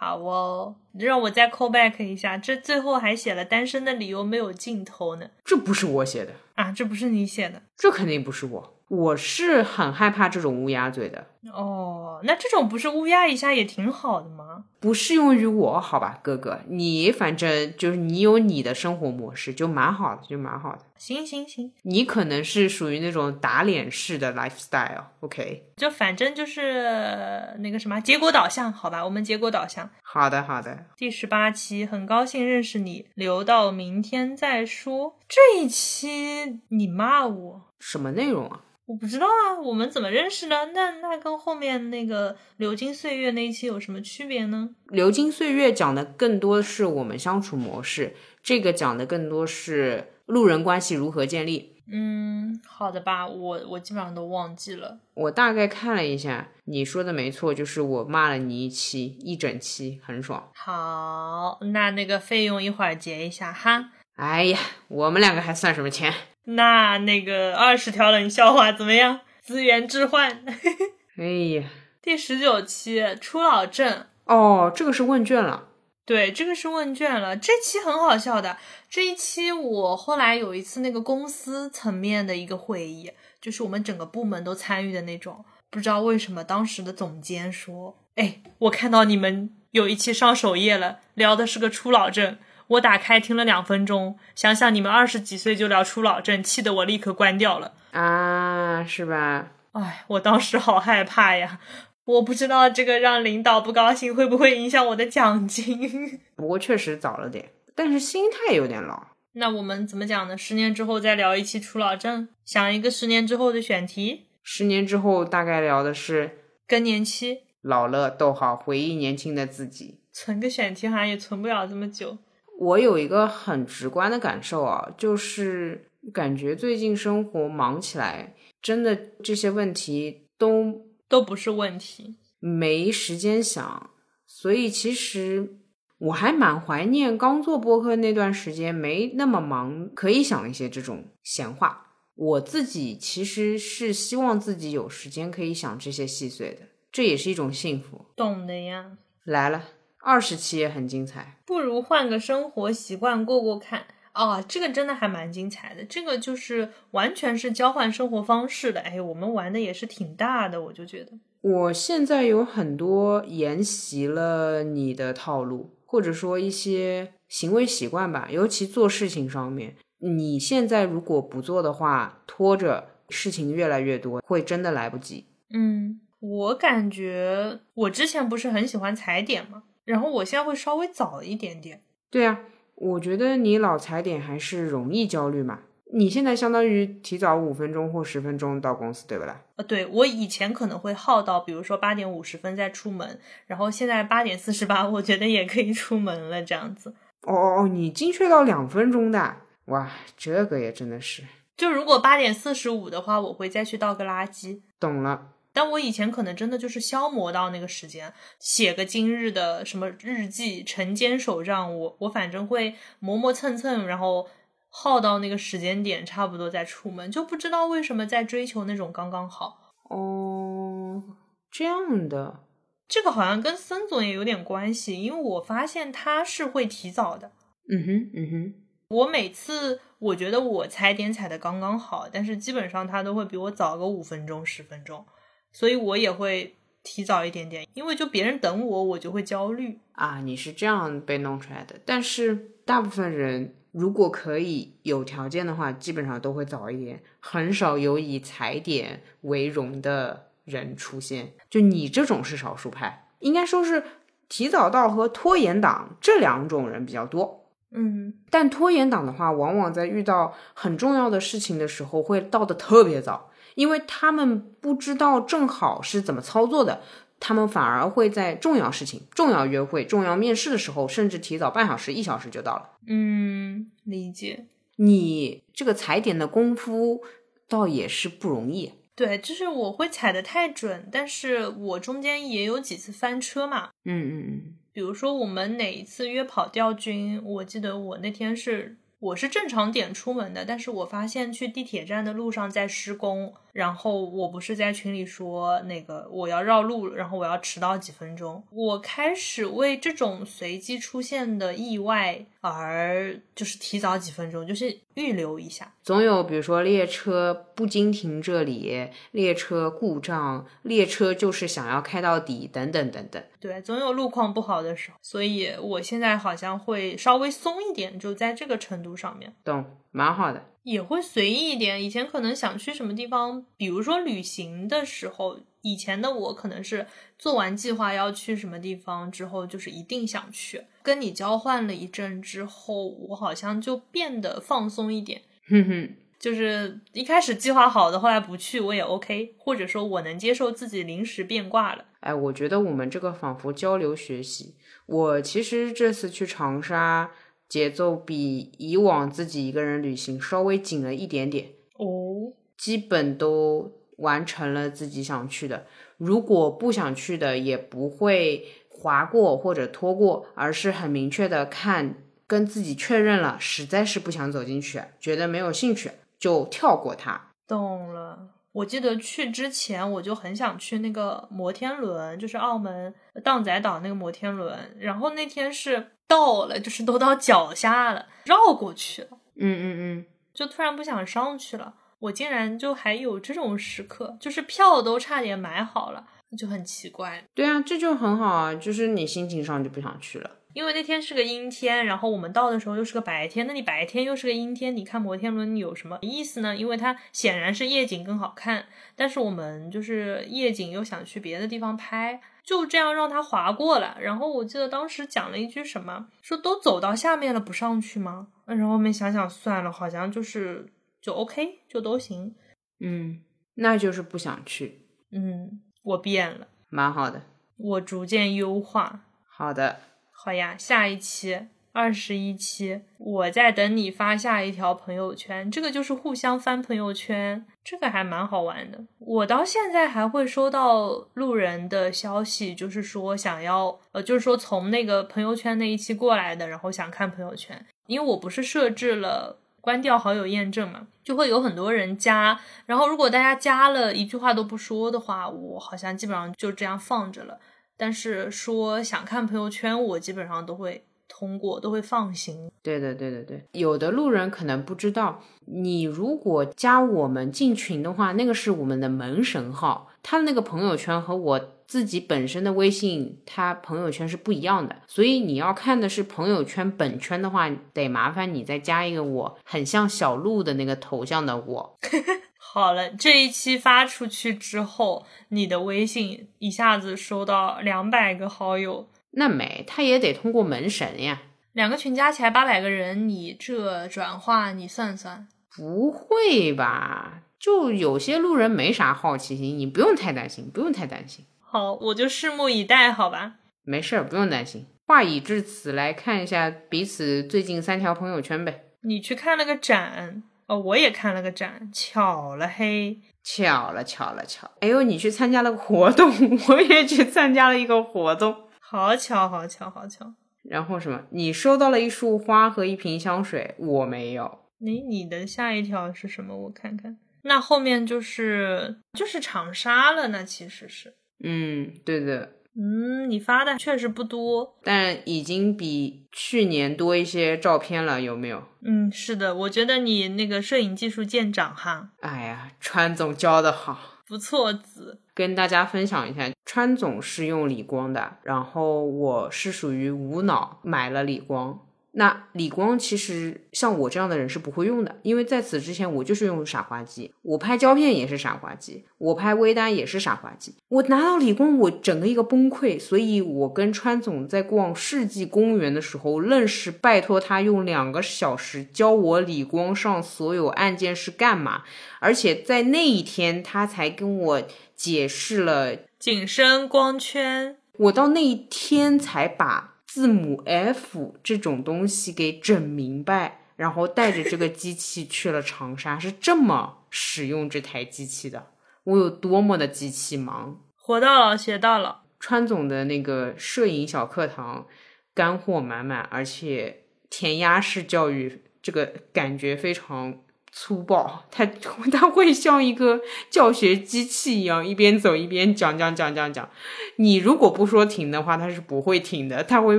[0.00, 0.76] 好哦。
[0.98, 5.28] 让我再 call back 一下，这最后还写了单身的理由没有尽头呢。
[5.44, 8.76] 这不是我写的啊，这不是你写的，这肯定不是我。
[8.88, 14.64] 我是很害怕这种乌鸦嘴的哦，那这种不是乌鸦一下也挺好的吗？
[14.78, 20.80] 不适用于我，好吧，哥哥，你反正就是你有你的生活模式，就蛮好的，就蛮好的。
[20.98, 25.64] 行行行，你可能是属于那种打脸式的 lifestyle，OK？
[25.76, 29.88] 就反正就是那个什么结果导向，好吧，我们结果导向。
[30.02, 30.86] 好的，好的。
[30.96, 35.16] 第十八期，很高兴认识你，留到明天再说。
[35.26, 38.60] 这一期你骂我什么内容啊？
[38.90, 40.66] 我不知道啊，我们怎么认识的？
[40.74, 44.70] 那那跟后面那个流金岁月那一期有什么区别呢？
[44.88, 51.76] 流金岁月讲的更多是我们相处模式，这个讲的更多是路人关系如何建立。
[51.92, 54.98] 嗯，好的吧，我我基本上都忘记了。
[55.14, 60.50] 我大概看了一下，你说的没错，就是我骂了你一期，一整期，很爽。
[60.56, 63.90] 好，那那个费用一会儿结一下哈。
[64.16, 66.12] 哎呀，我们两个还算什么钱？
[66.44, 69.20] 那那个二十条冷笑话怎么样？
[69.42, 70.44] 资源置换。
[71.16, 71.24] 哎
[71.54, 71.64] 呀，
[72.00, 74.06] 第十九期初老症。
[74.24, 75.68] 哦，这个是问卷了。
[76.04, 77.36] 对，这个是问卷了。
[77.36, 78.56] 这期很好笑的，
[78.88, 85.44] 这一期我后来有一次那个公司层面的一个会议，就是我们整个部门都参与的那种。
[85.68, 92.38] 不知道为什么当时的总监说：“哎，我看到你们有一期上首页了，聊的是个初老症。
[92.70, 97.72] 我打开听了两分钟，想想你们二十几岁就聊初老症，气得我立刻关掉了。
[97.90, 99.52] 啊，是吧？
[99.72, 101.60] 哎，我当时好害怕呀。”
[102.06, 106.20] 我不知道这个让领导不高兴会不会影响我的奖金。
[106.34, 109.06] 不过确实早了点，但是心态有点老。
[109.34, 110.36] 那我们怎么讲呢？
[110.36, 114.26] 十年之后再聊一期初老症，想一个十年之后的选题。
[114.42, 117.42] 十年之后大概聊的是更年期。
[117.62, 120.00] 老了，逗号，回忆年轻的自己。
[120.12, 122.18] 存个选题好像也存不了这么久。
[122.60, 130.88] 我有一个很直观的感受啊，就是感觉最近生活忙起来，真的这些问题都。
[131.10, 133.90] 都不是问题，没时间想，
[134.28, 135.58] 所以其实
[135.98, 141.96] 我还蛮怀念刚做播客那段时间，没那么忙，可以想一些这种闲话。
[142.14, 146.60] 我自己其实是希望自己有时间可以想这些细碎的，
[146.92, 148.06] 这也是一种幸福。
[148.14, 148.96] 懂的呀。
[149.24, 149.64] 来了，
[150.02, 153.86] 二十期也很精彩，不如换个生活习惯过过看。
[154.12, 158.80] 啊，这个真的还蛮精彩的，这个就是完全是交换生活方式的。
[158.80, 161.12] 哎，我们玩的也是挺大的，我就觉得。
[161.42, 169.76] 我现在有很多沿袭了你的套路，或者说一些行为习惯吧，尤其做事情上面。
[170.00, 175.26] 你现在如果不做的话，拖着事情越来越多，会真的来不及。
[175.54, 181.82] 嗯，我感觉我之前不是很喜欢踩点嘛，然后我现在会稍微早一点点。
[182.08, 182.40] 对啊。
[182.76, 185.58] 我觉得你老踩点还是容易焦虑嘛。
[185.92, 189.42] 你现在相当于提早五分钟或十分钟到公司，对不啦？
[189.56, 196.94] 呃，对我以前可能会耗到，比如说八点五十分再出门，然后现在八点四十八，我觉得也可以出门了，这样子。
[197.24, 199.36] 哦哦哦，你精确到两分钟的，
[199.66, 201.22] 哇，这个也真的是。
[201.58, 204.62] 就如果八点四十五的话，我会再去倒个垃圾。
[204.78, 205.32] 懂了。
[205.52, 214.28] 但我以前可能真的就是消磨到那个时间，写个今日的什么日记、晨间手账，我我反正会磨磨蹭蹭，然后
[214.68, 219.74] 耗到那个时间点，差不多再出门，就不知道为什么在追求那种刚刚好。
[219.88, 221.02] 哦，
[221.50, 222.44] 这样的，
[222.86, 227.32] 这个好像跟森总也有点关系，因为我发现他是会提早的。
[227.68, 228.54] 嗯哼，嗯哼，
[228.88, 235.04] 我每次我觉得我踩点踩的刚刚好，但是基本上他都会比我早个五分钟、十分钟。
[235.52, 240.20] 所以我也会提早一点点，因为就别人等我，我就会焦虑啊。
[240.20, 251.32] 你是这样被弄出来的，但是大部分人如果可以有条件的话，基本上都会早一点，很少有以踩点为荣的人出现。
[251.50, 253.82] 就你这种是少数派，应该说是
[254.28, 257.46] 提早到和拖延党这两种人比较多。
[257.72, 263.29] 嗯，但拖延党的话，往往在遇到很重要的事情的时候，会到的特别早。
[263.60, 266.80] 因为他们不知道正好是怎么操作的，
[267.18, 272.70] 他们反而会在重要事情、重要约会、重要面试的时候，甚至提早半小时、一小时就到了。
[272.86, 274.46] 嗯，理解。
[274.76, 277.02] 你这个踩点的功夫
[277.46, 278.72] 倒也是不容易。
[278.94, 283.68] 对，就是我会踩的太准，但是我中间也有几次翻车嘛。
[283.84, 284.54] 嗯嗯嗯。
[284.72, 288.78] 比如说我们哪一次约跑调军，我记得我那天是。
[289.00, 305.72] 我是正常点出门的，但是我发现去地铁站的路上在施工，然后我不是在群里说那个我要绕路，然后我要迟到几分钟，我开始为这种随机出现的意外而就是提早几分钟，就是预留一下。
[305.82, 313.22] 总有比如说列车不经停这里，列车故障，列车就是想要开到底，等等等等。
[313.40, 319.34] 对，总有路况不好的时候，所以我现在好像会稍微松一点，就在这个程度上面。
[319.42, 320.46] 懂，蛮好的。
[320.62, 321.82] 也会随意一点。
[321.82, 326.86] 以前可能想去什么地方，比如说旅行的时候，以前的我可能是
[327.18, 330.62] 做完计划要去什么地方之后，就是一定想去。
[330.82, 335.22] 跟你交换了一阵之后，我好像就变得放松一点。
[335.48, 335.90] 哼哼。
[336.20, 341.86] 就是一开始计划好的，后来不去我也 OK，或者说我能接受自己临时变卦了。
[342.00, 344.54] 哎，我觉得我们这个仿佛交流学习。
[344.84, 347.10] 我其实这次去长沙，
[347.50, 355.66] 节奏比以往自己一个人旅行稍微紧了一点点哦，基本都完成了自己想去的。
[355.98, 361.96] 如果不想去的，也不会划过或者拖过，而是很明确的看，
[362.26, 365.90] 跟自己确认了，实在是不想走进去，觉得没有兴趣。
[366.18, 368.28] 就跳过它，懂了。
[368.52, 372.92] 我记得去之前我就很想去那个摩天轮，就是澳门
[373.22, 374.76] 荡仔岛那个摩天轮。
[374.78, 379.08] 然后那天是到了，就是都到脚下了，绕过去了。
[379.36, 381.74] 嗯嗯嗯，就突然不想上去了。
[382.00, 387.22] 我竟然就还有这种时刻，就是票都差点买好了，就很奇怪。
[387.34, 390.30] 对啊，这就很好啊，就是你心情上就不想去了。
[390.52, 396.56] 因为那天是个阴天，然后我们到的时候又是个白天，那你白天又是个阴天，你看摩天轮有什么意思呢？
[396.56, 403.96] 因为它显然是夜景更好看，但是我们就是夜景又想去别的地方拍，就这样让它划过了。
[404.00, 408.28] 然后我记得当时讲了一句什么，说都走到下面了不上去吗？
[408.46, 410.66] 然后后面想想算了，好像就是
[411.00, 412.34] 就 OK 就都行。
[412.80, 413.20] 嗯，
[413.54, 414.80] 那就是不想去。
[415.12, 417.22] 嗯，我变了，蛮好的，
[417.56, 419.04] 我逐渐优化。
[419.28, 419.78] 好的。
[420.22, 425.50] 好呀，下一期二十一期，我在等你发下一条朋友圈。
[425.50, 428.78] 这个就是互相翻朋友圈，这个还蛮好玩的。
[428.98, 437.64] 我到现在还会收到路人的消息，就是说想要，呃，就是说从那个朋友圈那一期过来的，然后想看朋友圈。
[437.86, 442.38] 因为我不是设置了关掉好友验证嘛，就会有很多人加。
[442.66, 447.40] 然后如果大家加了一句话都不说的话，我好像基本上就这样放着了。
[447.80, 452.50] 但是说想看朋友圈，我基本上都会通过，都会放行。
[452.62, 453.42] 对的，对的，对。
[453.52, 464.76] 有的路人可能不知道，你如果加我们进群的话，那个是我们的门神号，他的那个朋友圈和我自己本身的微信，他朋友圈是不一样的。
[464.86, 471.78] 所以你要看的是朋友圈本圈的话，得麻烦你再加一个我很像小鹿的那个头像的我。
[472.42, 481.22] 好了，这一期发出去之后，你的微信一下子收到两百个好友，那没，他也得通过门神呀。
[481.52, 487.22] 两个群加起来八百个人，你这转化你算算，不会吧？
[487.38, 491.24] 就有些路人没啥好奇心，你不用太担心，不用太担心。
[491.38, 493.34] 好，我就拭目以待，好吧？
[493.62, 494.66] 没事儿，不用担心。
[494.86, 498.64] 话已至此，来看一下彼此最近三条朋友圈呗。
[498.82, 500.24] 你去看了个展。
[500.50, 504.50] 哦，我也看了个展，巧了嘿，巧了巧了巧！
[504.58, 506.12] 哎呦，你去参加了个活动，
[506.48, 510.12] 我也去参加了一个活动，好巧好巧好巧。
[510.42, 511.04] 然后什么？
[511.10, 514.40] 你收到了一束花和一瓶香水，我没有。
[514.58, 516.36] 你你的下一条是什么？
[516.36, 516.98] 我看看。
[517.22, 520.94] 那后面就是就是长沙了，那其实是。
[521.22, 522.32] 嗯，对的。
[522.56, 528.42] 嗯，你发的确实不多，但已经比去年多一些照片了，有没有？
[528.62, 531.90] 嗯，是的，我觉得你那个摄影技术见长哈。
[532.00, 535.00] 哎呀，川总教的好，不错子。
[535.14, 541.60] 跟大家分享一下，川总是用理光的，然后我是属于无脑买了理光。
[541.92, 550.54] 那理光其实像我这样的人是不会用的，因为在此之前我就是用傻瓜机，我拍胶片也是傻瓜机，我拍微单也是傻瓜机。
[550.68, 552.78] 我拿到理光，我整个一个崩溃。
[552.78, 561.64] 所以我跟川总在逛世纪公园的时候，愣是拜托他用两个小时教我理光上所有按键是干嘛，
[561.98, 564.42] 而且在那一天他才跟我
[564.76, 569.74] 解释了景深光圈，我到那一天才把。
[569.92, 578.52] 字母 F 这种东西给整明白，然后带着这个机器去了长沙，是这么使用这台机器的。
[578.84, 582.02] 我有多么的机器盲，活到老学到老。
[582.20, 584.68] 川总的那个摄影小课堂，
[585.12, 590.22] 干货满满，而且填鸭式教育，这个感觉非常。
[590.52, 596.48] 粗暴，他他会像一个教学机器一样，一边走一边讲讲讲讲讲。
[596.96, 599.78] 你如果不说停的话，他是不会停的，他会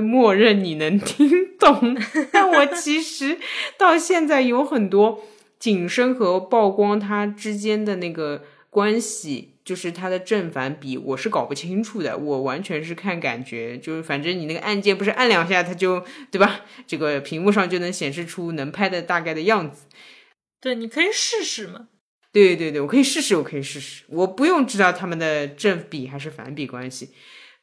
[0.00, 1.96] 默认你能听懂。
[2.32, 3.38] 但我其实
[3.76, 5.20] 到现在有很多
[5.58, 12.16] 景深和曝光它之间的那个关系，就是它的正反比，我是搞不清楚的。
[12.16, 16.62] 我完全是看感觉，就是反正你那个按键不是按两下，它就对吧？
[16.86, 19.84] 这个屏幕上就能显示出能拍的大概的样子。
[20.62, 21.88] 对，你可以试试嘛。
[22.30, 27.12] 对对对，我可以试试，我可以试试，我不用知道他们的正比还是反比关系。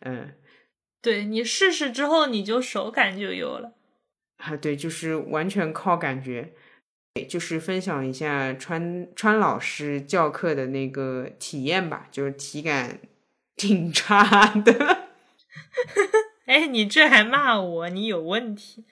[0.02, 0.36] 嗯，
[1.02, 3.74] 对你试试之后，你就手感就有了。
[4.38, 6.54] 啊，对，就是完全靠感觉。
[7.28, 13.00] 就是分享一下川川老师教课的那个体验吧，就是体感
[13.58, 15.10] 挺差的。
[16.46, 17.90] 哎，你这还骂我？
[17.90, 18.86] 你有问题？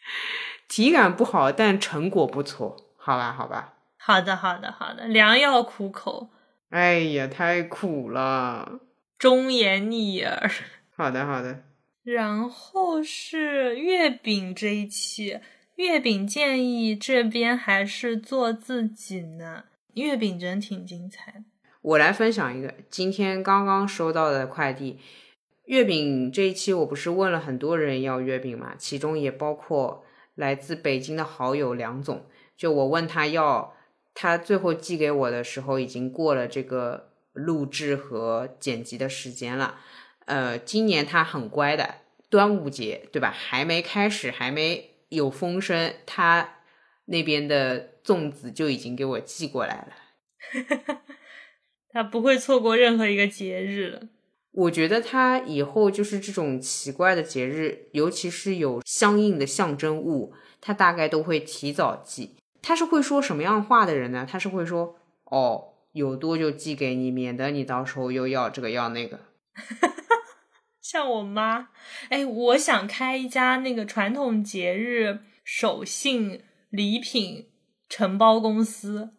[0.68, 2.83] 体感不好，但成果不错。
[3.06, 6.30] 好吧，好吧，好的，好的，好的，良药苦口。
[6.70, 8.80] 哎呀，太苦了，
[9.18, 10.50] 忠言逆耳。
[10.96, 11.64] 好的，好的。
[12.02, 15.38] 然后是月饼这一期，
[15.76, 19.64] 月饼建议这边还是做自己呢。
[19.92, 21.44] 月饼真挺精彩。
[21.82, 24.98] 我来分享一个今天刚刚收到的快递。
[25.66, 32.24] 月饼这一期我不是问了很多人要月饼嘛，其中也包括来自北京的好友梁总。
[32.56, 33.74] 就我问他要，
[34.14, 39.80] 他最后寄给我的时候已经过了这个录制和剪辑的时间了。
[40.26, 41.96] 呃，今年他很乖的，
[42.30, 43.30] 端午节对吧？
[43.30, 46.60] 还没开始，还没有风声，他
[47.06, 51.00] 那边的粽子就已经给我寄过来了。
[51.90, 54.02] 他不会错过任何一个节日了。
[54.52, 62.36] 我觉得他以后就是这种奇怪的节日，尤其是有相应的象征物，他大概都会提早寄。
[62.66, 64.26] 他是会说什么样话的人呢？
[64.28, 64.96] 他是会说
[65.30, 69.20] ：“哦，有多就寄给你，免得你到时候又要这个要那个。
[70.80, 71.68] ”像我妈，
[72.08, 77.48] 哎，我想开一家那个传统节日手信礼品
[77.88, 79.10] 承包公司。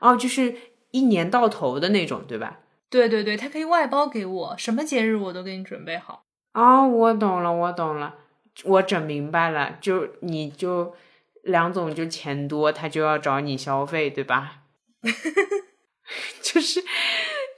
[0.00, 0.54] 哦，就是
[0.90, 2.60] 一年到头的那种，对吧？
[2.90, 6.24] 对对对，他可以外包给我，什么节日我都给你准备好。
[6.52, 8.16] 哦，我懂了，我懂了，
[8.64, 9.78] 我整明白了。
[9.80, 10.94] 就你就
[11.42, 14.62] 梁总就钱多，他就要找你消费，对吧？
[16.42, 16.82] 就是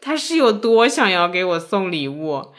[0.00, 2.52] 他是有多想要给我送礼物，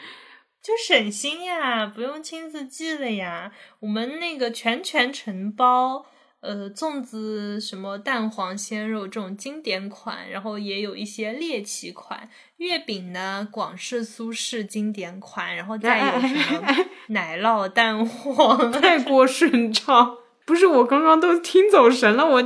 [0.62, 3.52] 就省心呀，不用亲自寄了呀。
[3.80, 6.06] 我们那个全权承包。
[6.46, 12.28] 呃，粽子什么蛋黄鲜肉这种经典款，然后也有一些猎奇款。
[12.58, 20.18] 月饼呢，广式、苏式经典款，然后再有什么奶酪蛋黄， 太过顺畅。
[20.44, 22.42] 不是我刚刚都听走神了，我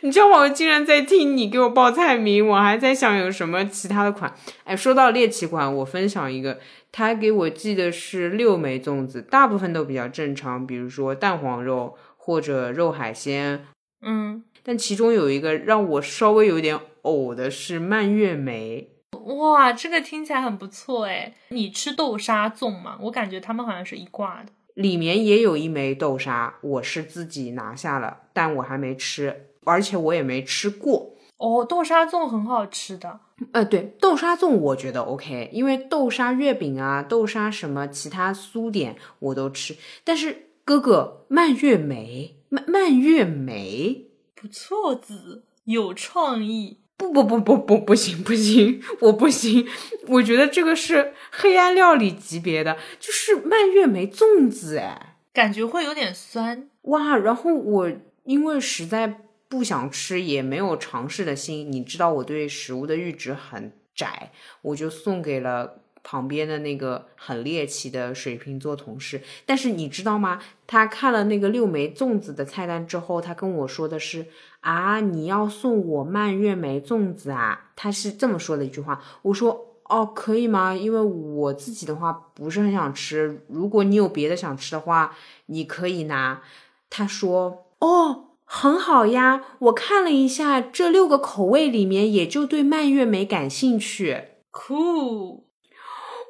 [0.00, 4.34] 你知道吗我竟然在听你给我报菜名，我还在想有什么其他的款。
[4.64, 6.58] 哎，说到猎奇款，我分享一个，
[6.90, 11.96] 他给我寄的是六枚粽子，大部分都比较正常，比如说蛋黄肉。
[12.24, 13.66] 或者肉海鲜，
[14.00, 18.90] 嗯，但其中有一个让我稍微有点呕的是蔓越莓，
[19.24, 21.34] 哇，这个听起来很不错哎。
[21.48, 22.96] 你吃豆沙粽吗？
[23.00, 31.14] 我感觉他们好像是一挂的，里面也有一枚豆沙，我是自己拿下了，但我还没吃，而且我也没吃过。
[31.36, 33.20] 哦，豆沙粽很好吃的，
[33.52, 40.48] 呃，对，豆沙粽我觉得 OK，因为豆沙月饼啊，豆沙什么其他酥点我都吃，但是。
[40.64, 46.81] 哥哥，蔓越莓，蔓蔓越莓，不错子，有创意。
[47.10, 49.66] 不不不不不，不行不行，我不行。
[50.08, 57.16] 我觉得这个是黑暗料理级别的，就是蔓越莓粽子，哎，感觉会有点酸哇。
[57.16, 57.92] 然后我
[58.24, 64.30] 因为实在不想吃，也没有尝试的心，你知道我对食物的阈值很窄，
[64.62, 65.78] 我就送给了。
[66.04, 70.42] 旁边的那个很猎奇的水瓶座同事，但是你知道吗？
[70.66, 74.26] 他看了那个六枚粽子的菜单之后，他跟我说的是
[74.62, 79.00] ：“啊，你要送我蔓越莓粽子啊？”他是这么说的一句话。
[79.22, 80.74] 我说：“哦，可以吗？
[80.74, 85.14] 因为我自己的话不是很想吃，如果你有别的想吃的话，
[85.46, 86.42] 你可以拿。”
[86.90, 94.28] 他说：“哦，很好呀，我看了一下这六个口味里面，也就对蔓越莓感兴趣。
[94.52, 95.41] ”Cool。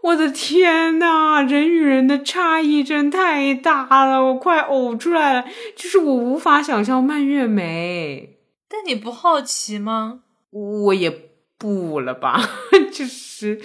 [0.02, 5.44] 我的天呐，人与人的差异真太大了，我快呕出来了。
[5.76, 8.38] 就是我无法想象蔓越莓，
[8.68, 10.20] 但你不好奇吗？
[10.50, 11.08] 我也
[11.56, 12.40] 不了吧，
[12.92, 13.60] 就是，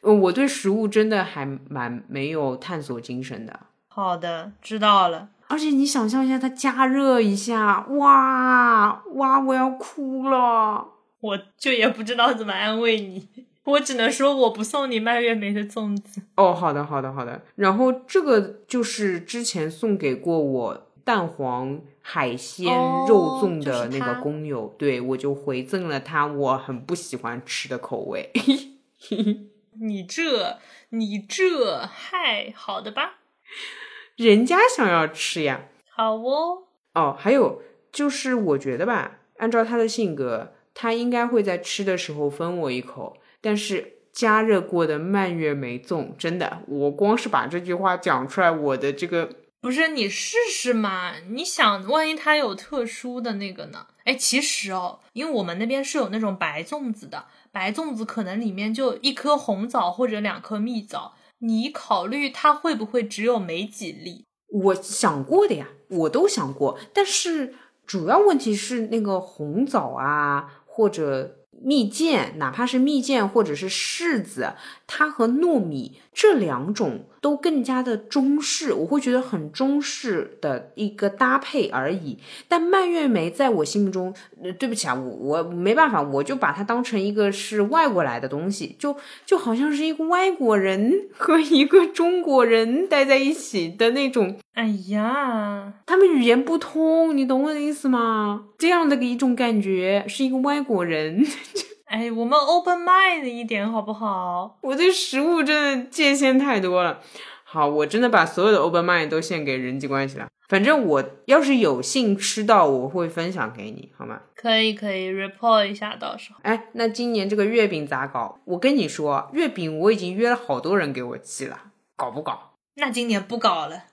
[0.00, 3.58] 我对食物真的还蛮没有探索精神的。
[3.88, 5.30] 好的，知道了。
[5.48, 10.86] 而且你想象一下，它加热一下，哇哇，我要哭了，
[11.20, 13.28] 我就也不知道怎么安慰你。
[13.64, 16.22] 我只能说，我不送你蔓越莓的粽子。
[16.36, 17.42] 哦，好的，好的，好的。
[17.54, 22.66] 然后这个就是之前送给过我蛋黄海鲜
[23.06, 28.30] 肉粽的那个工友，对我就回赠了他我很不喜欢吃的口味。
[29.80, 30.58] 你这，
[30.90, 33.20] 你这，嗨，好的吧？
[34.16, 35.68] 人家想要吃呀。
[35.88, 36.64] 好哦。
[36.94, 37.62] 哦，还有
[37.92, 43.16] 就是，我觉得吧，按照他的性格，他应该会在吃的时候分我一口。
[43.42, 49.28] 但是加热过的蔓越莓粽，真的，我光是把这句话讲出来，我的这个
[49.60, 51.14] 不是你试试嘛？
[51.30, 53.86] 你想，万一它有特殊的那个呢？
[54.04, 64.24] 哎，其实哦，因为我们那边是有那种白粽子的，白粽子可能里面就一颗红枣或者两颗蜜枣，你考虑它会不会只有没几粒？
[64.48, 67.54] 我想过的呀，我都想过，但是
[67.86, 71.38] 主要问题是那个红枣啊，或者。
[71.60, 74.54] 蜜饯，哪怕是蜜饯或者是柿子，
[74.94, 82.18] 它和糯米这两种都更加的中式，我会觉得很中式的一个搭配而已。
[82.46, 84.12] 但蔓越莓在我心目中，
[84.42, 88.94] 呃，对不起啊，我我没办法，我就把它当成一个是外国来的东西，就
[89.24, 94.36] 就好像是一个外国人和一个中国人待在一起的那种。
[94.52, 98.48] 哎呀，他们语言不通，你懂我的意思吗？
[98.58, 101.24] 这样的一种感觉，是一个外国人。
[101.92, 104.56] 哎，我们 open mind 一点好不好？
[104.62, 107.02] 我对食物真的界限太多了。
[107.44, 110.26] 好，我真的把所有的 open mind 都献给人际关系了。
[110.48, 114.22] 反正我要是有幸吃到，我会分享给你，好吗？
[114.34, 116.38] 可以，可以 report 一下，到时候。
[116.44, 118.40] 哎，那今年这个月饼咋搞？
[118.46, 121.58] 我跟你说，月饼我已经约了好多人给我寄了，
[121.94, 122.54] 搞不搞？
[122.76, 123.84] 那今年不搞了。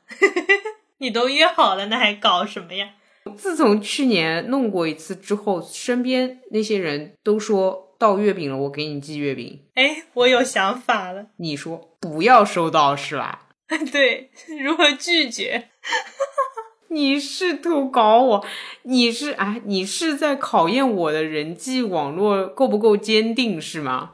[1.00, 2.92] 你都约好了，那还搞什么呀？
[3.36, 9.60] 自从去年弄过一次之后，身边那些人都说到月饼了，我给你寄月饼。
[9.76, 11.28] 哎，我有想法了。
[11.38, 13.48] 你说不要收到是吧？
[13.92, 14.32] 对，
[14.64, 15.70] 如何拒绝？
[16.92, 18.46] 你试图搞我，
[18.84, 24.14] 你是哎，你是在考验我的人际网络够不够坚定是吗？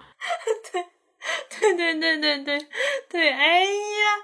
[0.72, 0.84] 对，
[1.60, 2.68] 对对对对对
[3.08, 3.70] 对，哎呀，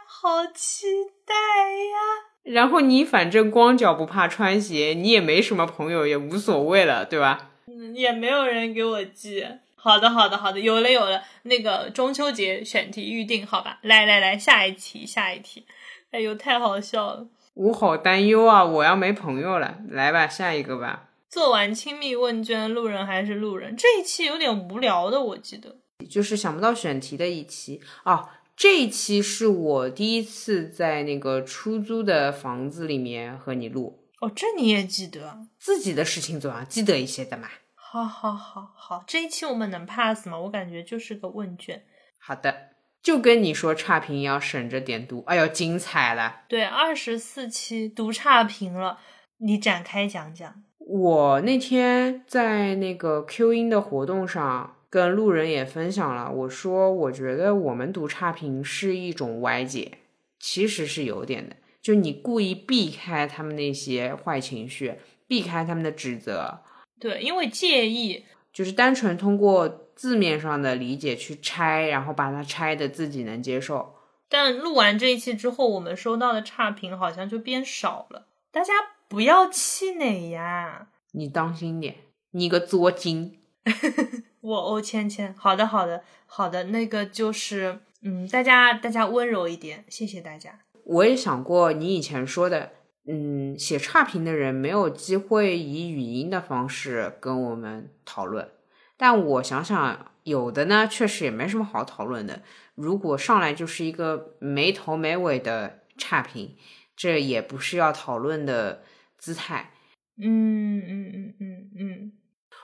[0.07, 0.87] 好期
[1.25, 1.97] 待呀！
[2.43, 7.50] 然后你反正光脚不怕穿鞋，你也没什么朋友，也无所谓了，对吧？
[7.81, 9.43] 嗯，也没有人给我寄。
[9.73, 11.23] 好的，好的，好的，有了，有了。
[11.41, 13.79] 那个中秋节选题预定，好吧？
[13.81, 15.65] 来来来，下一题，下一题。
[16.11, 17.27] 哎呦，太好笑了！
[17.55, 19.79] 我好担忧啊，我要没朋友了。
[19.89, 21.09] 来吧，下一个吧。
[21.27, 23.75] 做完亲密问卷，路人还是路人。
[23.75, 25.77] 这一期有点无聊的，我记得。
[26.07, 28.41] 就是想不到选题的一期啊。
[28.55, 35.39] 这一期是我第一次在那个出租的房子里面和你录哦，这你也记得？
[35.57, 37.47] 自己的事情总要记得一些的嘛。
[37.93, 40.39] 好，好，好，好，这一期我们能 pass 吗？
[40.39, 41.83] 我感觉就是个问卷。
[42.17, 42.69] 好的，
[43.03, 45.25] 就跟你说差评要省着点读。
[45.27, 46.43] 哎呦，精彩了！
[46.47, 48.99] 对，二十四期读差评了，
[49.39, 50.63] 你展开讲讲。
[50.77, 54.77] 我那天在那个 Q 音的活动上。
[54.89, 59.99] 跟路人也分享了，我说我觉得我们读差评是一种歪解，
[60.37, 64.95] 其实是有点的，就你故意避开他们那些坏情绪，
[65.27, 66.59] 避开他们的指责，
[67.01, 68.23] 对，因为介意，
[68.53, 73.95] 就是单纯通过字面上的理解去拆，然后把它拆的自己能接受。
[74.29, 78.71] 但录完这一期之后，我们收到的差评好像就变少了，大家
[79.09, 81.95] 不要气馁呀，你当心点，
[82.31, 83.39] 你个作精。
[84.41, 90.59] 我欧芊芊，好的好的好的，那个就是，嗯，大家大家温柔一点，谢谢大家。
[90.83, 92.71] 我也想过你以前说的，
[93.07, 98.49] 嗯，写差评的人没有机会以语音的方式跟我们讨论，
[98.95, 102.43] 但我想想，有的呢，确实也没什么好讨论的。
[102.75, 106.55] 如果上来就是一个没头没尾的差评，
[106.95, 108.83] 这也不是要讨论的
[109.17, 109.71] 姿态。
[110.17, 112.11] 嗯嗯嗯嗯嗯。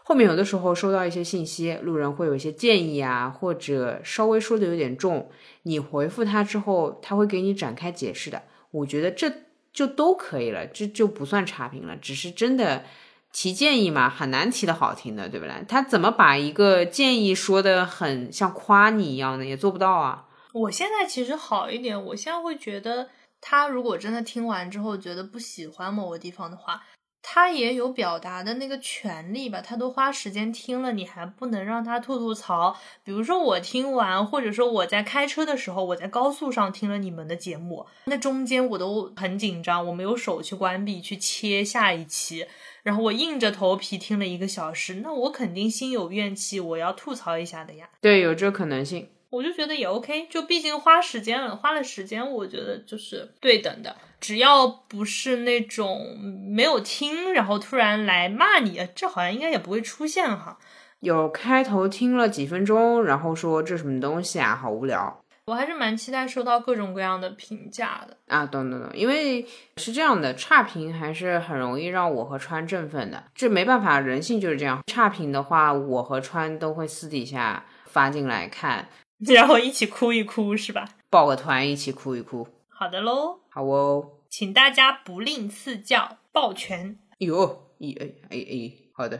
[0.03, 5.29] 后面有的时候收到一些信息，路人会有一些建议啊，或者稍微说的有点重，
[5.63, 8.43] 你回复他之后，他会给你展开解释的。
[8.71, 9.29] 我觉得这
[9.77, 12.83] 就都可以了，这就不算差评了，只是真的
[13.31, 15.53] 提建议嘛，很难提的好听的，对不对？
[15.69, 20.25] 他怎么把一个建议说的很像夸你一样的，也做不到啊。
[20.51, 23.07] 我现在其实好一点，我现在会觉得，
[23.39, 26.81] 他如果真的听完之后觉得不喜欢某个地方的话。
[27.21, 32.77] 他也有表达的那个权利吧，他都花时间听了，你还不能让他吐吐槽？
[33.03, 42.47] 比如说我听完，或者说我在开车的时候，我在高速上听了你们的节目，那中间我都很紧张，我没有手去关闭去切下一期，
[42.83, 47.89] 然后我硬着头皮听了一个小时，那我肯定心有怨气，我要吐槽一下的呀。
[47.99, 49.09] 对，有这可能性。
[49.29, 53.93] 我就觉得也 OK，就毕竟花时间了，花了时间，我觉得就是对等的。
[54.19, 56.17] 只要不是那种
[56.47, 60.57] 没有听，然后突然来骂你，这好像应该也不会出现哈。
[60.99, 65.21] 有开头听了几分钟，然后说这什么东西啊，好无聊。
[65.45, 69.45] 我还是蛮期待收到各种各样的评价的啊，懂懂懂，因为
[69.77, 74.81] 是这样的，差评还是很容易让我和川振奋的，这没办法，人性就是这样。
[74.87, 78.89] 差评的话，我和川都会私底下发进来看。
[79.33, 80.89] 然后一起哭一哭是吧？
[81.09, 82.45] 抱个团一起哭一哭。
[82.79, 86.99] 好的喽，好哦，请大家不吝赐教，抱拳。
[87.17, 89.19] 哟，一哎哎哎，好的，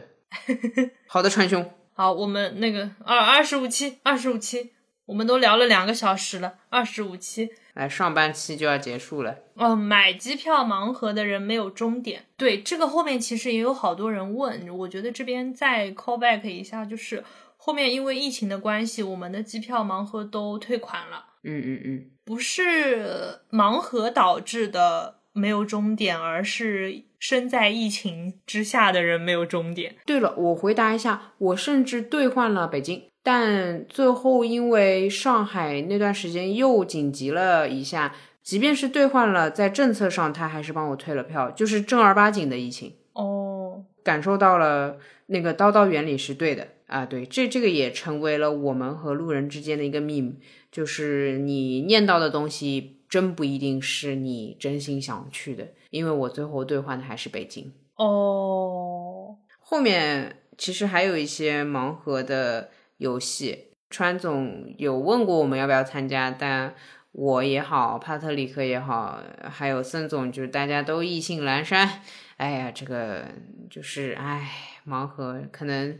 [1.08, 1.68] 好的，川兄。
[1.92, 4.70] 好，我们那个二二十五期，二十五期，
[5.06, 7.50] 我们都聊了两个小时了，二十五期。
[7.74, 9.38] 来上半期就要结束了。
[9.54, 12.26] 哦，买机票盲盒的人没有终点。
[12.36, 17.24] 对，这个后面其实也有好多人问，我觉得这边再 call back 一下，就是
[17.56, 21.24] 后面因为疫情的关系，我们的机票盲盒都退款了。
[21.44, 29.96] 嗯嗯嗯，不是盲盒导致的没有终点，而是身在疫情之下的人没有终点。
[30.04, 42.94] 对了，我回答一下，我甚至兑换了北京，但最后因为上海那段时间又紧急了一下，即便是兑换了，在政策上他还是帮我退了票，就是正儿八经的疫情。
[43.12, 50.34] 哦，感受到了那个叨叨原理是对的啊，对，这这个也成为了我们和路人之间的一个 meme，
[50.70, 57.72] 就是你念到的东西真不一定是你真心想去的，因为我最后兑换的还是北京。
[57.96, 66.74] 哦，后面其实还有一些盲盒的游戏，川总有问过我们要不要参加，但
[67.12, 72.02] 我也好，帕特里克也好，还有孙总，就是大家都意兴阑珊。
[72.36, 73.24] 哎呀，这个
[73.68, 74.48] 就是哎，
[74.86, 75.98] 盲盒可能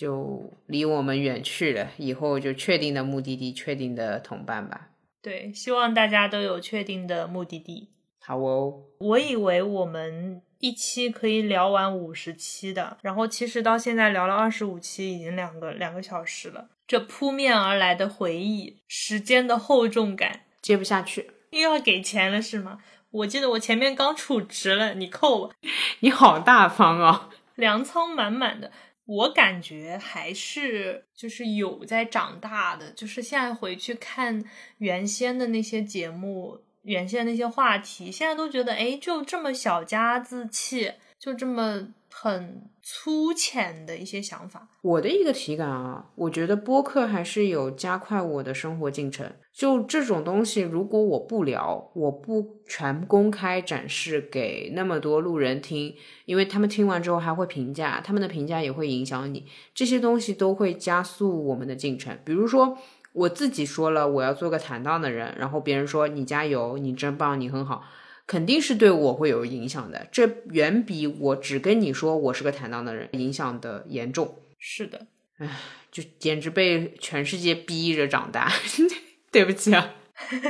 [0.00, 4.88] 就离我们远去了，以后就确定的目的地，确定的同伴吧。
[5.20, 7.90] 对，希望大家都有确定的目的地。
[8.18, 16.70] 好哦，我以为我们一期可以聊完五十期的，然后其实到现在聊了二十五期，已经两个两个小时了。
[16.86, 21.30] 这扑面而来的回忆，时间的厚重感，接不下去。
[21.50, 22.78] 又要给钱了是吗？
[23.10, 25.54] 我记得我前面刚储值了，你扣我，
[26.00, 27.28] 你好大方哦！
[27.56, 28.72] 粮仓满满的，
[29.10, 34.44] 我感觉还是就是有在长大的，就是现在回去看
[34.78, 44.68] 原先的那些节目，原先那些话题，现在都觉得哎，就这么小家子气，就这么很粗浅的一些想法。
[44.80, 49.32] 我的一个体感啊，我觉得播客还是有加快我的生活进程。
[49.52, 55.94] 就这种东西，如果我不聊，我不全公开展示给那么多路人听，
[56.24, 59.44] 因为他们听完之后还会评价，他们的评价也会影响你。
[59.74, 62.16] 这些东西都会加速我们的进程。
[62.24, 62.78] 比如说，
[63.12, 67.84] 我自己说了我要做个坦荡的人，然后别人说你加油，你真棒，你很好，
[68.26, 70.06] 肯定是对我会有影响的。
[70.12, 74.36] 这远比我只跟你说我是个坦荡的人影响的严重。
[74.58, 75.06] 是的，
[75.38, 75.58] 唉，
[75.90, 78.50] 就简直被全世界逼着长大。
[79.32, 79.94] 对不起啊，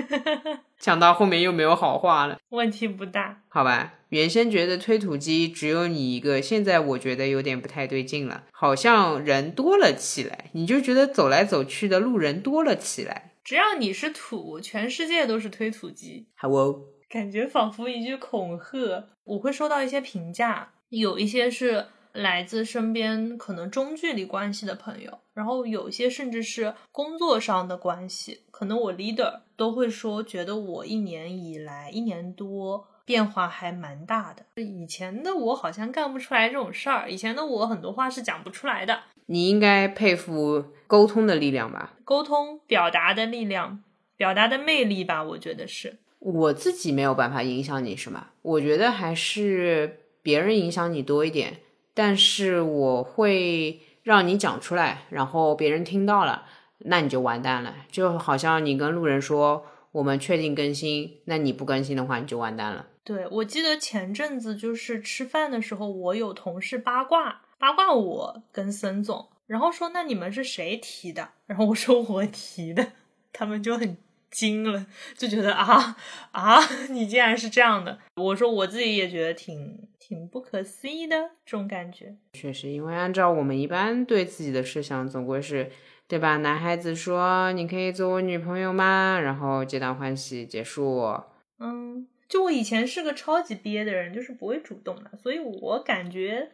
[0.78, 2.38] 讲到后面又没有好话了。
[2.48, 3.94] 问题不大，好吧。
[4.08, 10.46] 原先觉得推土机只有你一个，现在我觉得有点不太对劲了，好像人多了起来。
[10.52, 13.34] 你就觉得走来走去的路人多了起来。
[13.44, 16.26] 只要你是土，全世界都是推土机。
[16.34, 19.08] 好哦，感觉仿佛一句恐吓。
[19.24, 21.86] 我会收到一些评价，有一些是。
[22.12, 34.44] 来自身边可能中距离关系的朋友，然后有些甚至是工作上的关系，可能我 leader 都会说，觉得我一年以来一年多变化还蛮大的。
[34.62, 39.00] 以前的我好像干不出来这种事儿，以前的我很多话是讲不出来的。
[39.26, 41.94] 你应该佩服沟通的力量吧？
[42.04, 43.82] 沟通表达的力量，
[44.16, 45.22] 表达的魅力吧？
[45.22, 45.98] 我觉得是。
[46.18, 48.30] 我自己没有办法影响你是吗？
[48.42, 51.58] 我觉得还是别人影响你多一点。
[52.02, 56.46] 但是我会让你讲出来，然后别人听到了，
[56.78, 57.74] 那你就完蛋了。
[57.90, 62.86] 就好像你跟路人说我们确定更新，那你不更新的话，你就完蛋了。
[63.04, 71.28] 对，我记得前阵子就是吃饭的时候，我有同事八卦八卦我跟森总，然后说那你们是谁提的？
[71.44, 72.92] 然后我说我提的，
[73.30, 73.98] 他们就很
[74.30, 74.86] 惊了，
[75.16, 75.96] 就觉得啊
[76.32, 76.58] 啊，
[76.90, 77.98] 你竟然是这样的。
[78.16, 79.88] 我说我自己也觉得挺。
[80.10, 85.70] 挺不可思议的这种感觉，确实，因为按照我们一般对自己的设想，总归是，
[86.08, 86.38] 对吧？
[86.38, 89.20] 男孩子说你可以做我女朋友吗？
[89.20, 91.16] 然后皆大欢喜结束。
[91.60, 96.50] 嗯，就我以前是个超级憋的人，就是不会主动的，所以我感觉，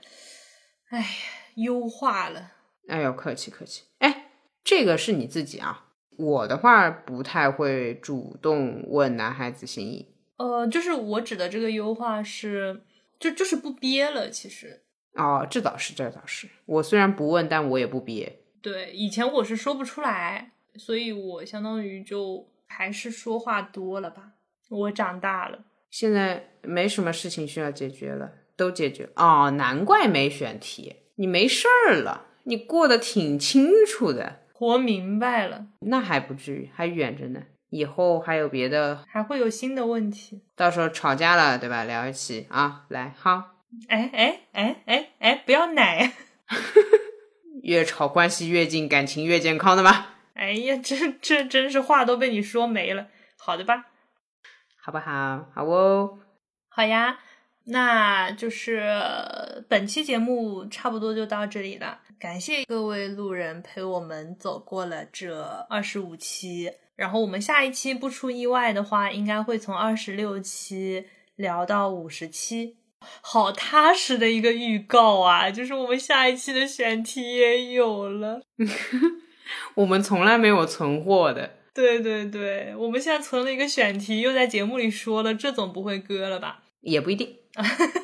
[0.90, 1.06] 哎呀，
[1.54, 2.52] 优化了。
[2.88, 3.84] 哎呦，客气客气。
[4.00, 4.32] 哎，
[4.62, 5.85] 这个是你自己啊，
[6.16, 10.08] 我的话不太会主动问男孩子心意。
[10.36, 12.82] 呃，就是我指的这个优化是。
[13.18, 14.82] 就就是不憋了，其实
[15.14, 16.46] 哦，这倒是，这倒是。
[16.66, 18.40] 我虽然不问，但我也不憋。
[18.60, 24.32] 对，以前我是说不出来，所以我相当于就还是说话多了吧。
[24.68, 29.50] 我长大了，现在没什么事情需要解决了，都解决哦。
[29.52, 35.66] 难怪没选题，你没事儿了，你过得挺清楚的，活明白了。
[35.80, 37.42] 那还不至于，还远着呢。
[37.68, 40.42] 以后还有别的，还会有新的问题。
[40.54, 41.84] 到时候吵架了，对吧？
[41.84, 43.56] 聊一起啊，来，好。
[43.88, 46.10] 哎哎哎哎哎，不要奶，
[47.62, 50.06] 越吵关系越近，感情越健康的吗？
[50.32, 53.08] 哎呀，这这真是话都被你说没了。
[53.36, 53.86] 好的吧。
[54.80, 55.50] 好不好？
[55.54, 56.18] 好哦，
[56.70, 57.18] 好呀，
[57.66, 58.82] 那就是
[59.68, 61.98] 本期节目差不多就到这里了。
[62.18, 71.04] 感谢各位路人陪我们走过了这二十五期，然后我们下一期不出意外的话，应该会从二十六期
[71.36, 72.76] 聊到五十期。
[73.20, 75.50] 好踏实的一个预告啊！
[75.50, 78.40] 就是我们下一期的选题也有了，
[79.76, 81.50] 我们从来没有存货的。
[81.74, 86.62] 对对对，我们现在存了一个选题，又在节目里说了，这总不会割了吧？
[86.80, 87.36] 也不一定，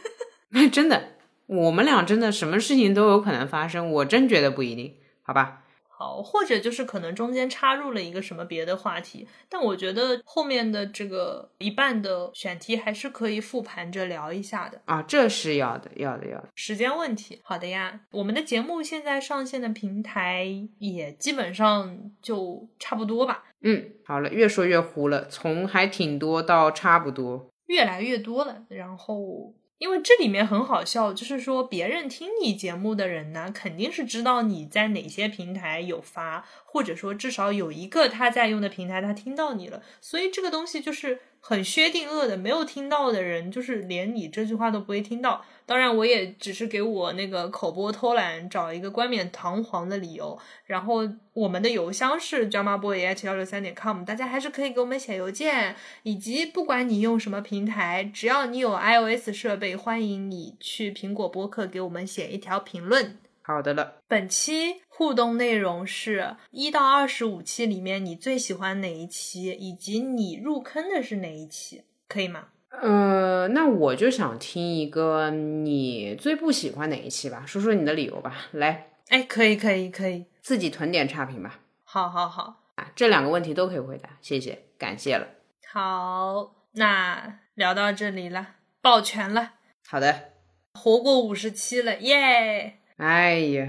[0.71, 1.12] 真的，
[1.53, 5.59] 我们俩真的什么事情都有可能发生，我真觉得不一定，好吧？
[5.89, 16.49] 好，或者就是可能中间插入了一个什么别的话题，但我觉得后面的这个一半的选题还是可以复盘着聊一下的啊，这是要的，要的，要的。
[16.57, 18.01] 时间问题，好的呀。
[18.13, 20.47] 我们的节目现在上线的平台
[20.79, 23.45] 也基本上就差不多吧。
[23.61, 29.55] 嗯，好了，越说越糊了，从还挺多到差不多，越来越多了，然后。
[29.83, 41.19] 因为这里面很好笑，就是说别人听你节目的人呢，肯定是知道你在哪些平台有发，或者说至少有一个他在用的平台他听到你了，所以这个东西就是。
[41.45, 45.45] 很薛定谔的，没有听到的人，就是连你这句话都不会听到。
[45.67, 50.39] 当然，我也只是给我那个口播偷懒找一个冠冕堂皇的理由。
[50.67, 51.01] 然后，
[51.33, 55.75] 我们的邮箱是 dramaboy@ h 幺六三点 com，大家还是可以给我们写邮件。
[56.05, 63.19] 以及，不管你用什么平台，只要你有 iOS 设备，欢迎你去苹果播客给我们写一条评论。
[63.45, 72.49] 好的了，本期互动内容是一到二十五期里面你最喜欢哪一期，以及你入坑的是哪一期，可以吗？
[72.71, 78.47] 呃，那我就想听一个你最不喜欢哪一期吧，说说你的理由吧。
[78.53, 81.61] 来，哎，可以，可以，可以，自己囤点差评吧。
[81.85, 85.27] 好，好，好啊，这两个问题都可以回答，谢谢，感谢了。
[85.71, 89.55] 好，那聊到这里了，抱拳了。
[89.87, 90.31] 好的，
[90.75, 92.79] 活过五十期了，耶。
[93.03, 93.69] 哎呀，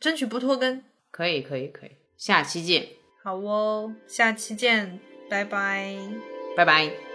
[0.00, 0.82] 争取不拖更，
[1.12, 2.88] 可以可以可以，下期见。
[3.22, 4.98] 好哦，下期见，
[5.30, 5.96] 拜拜，
[6.56, 7.13] 拜拜。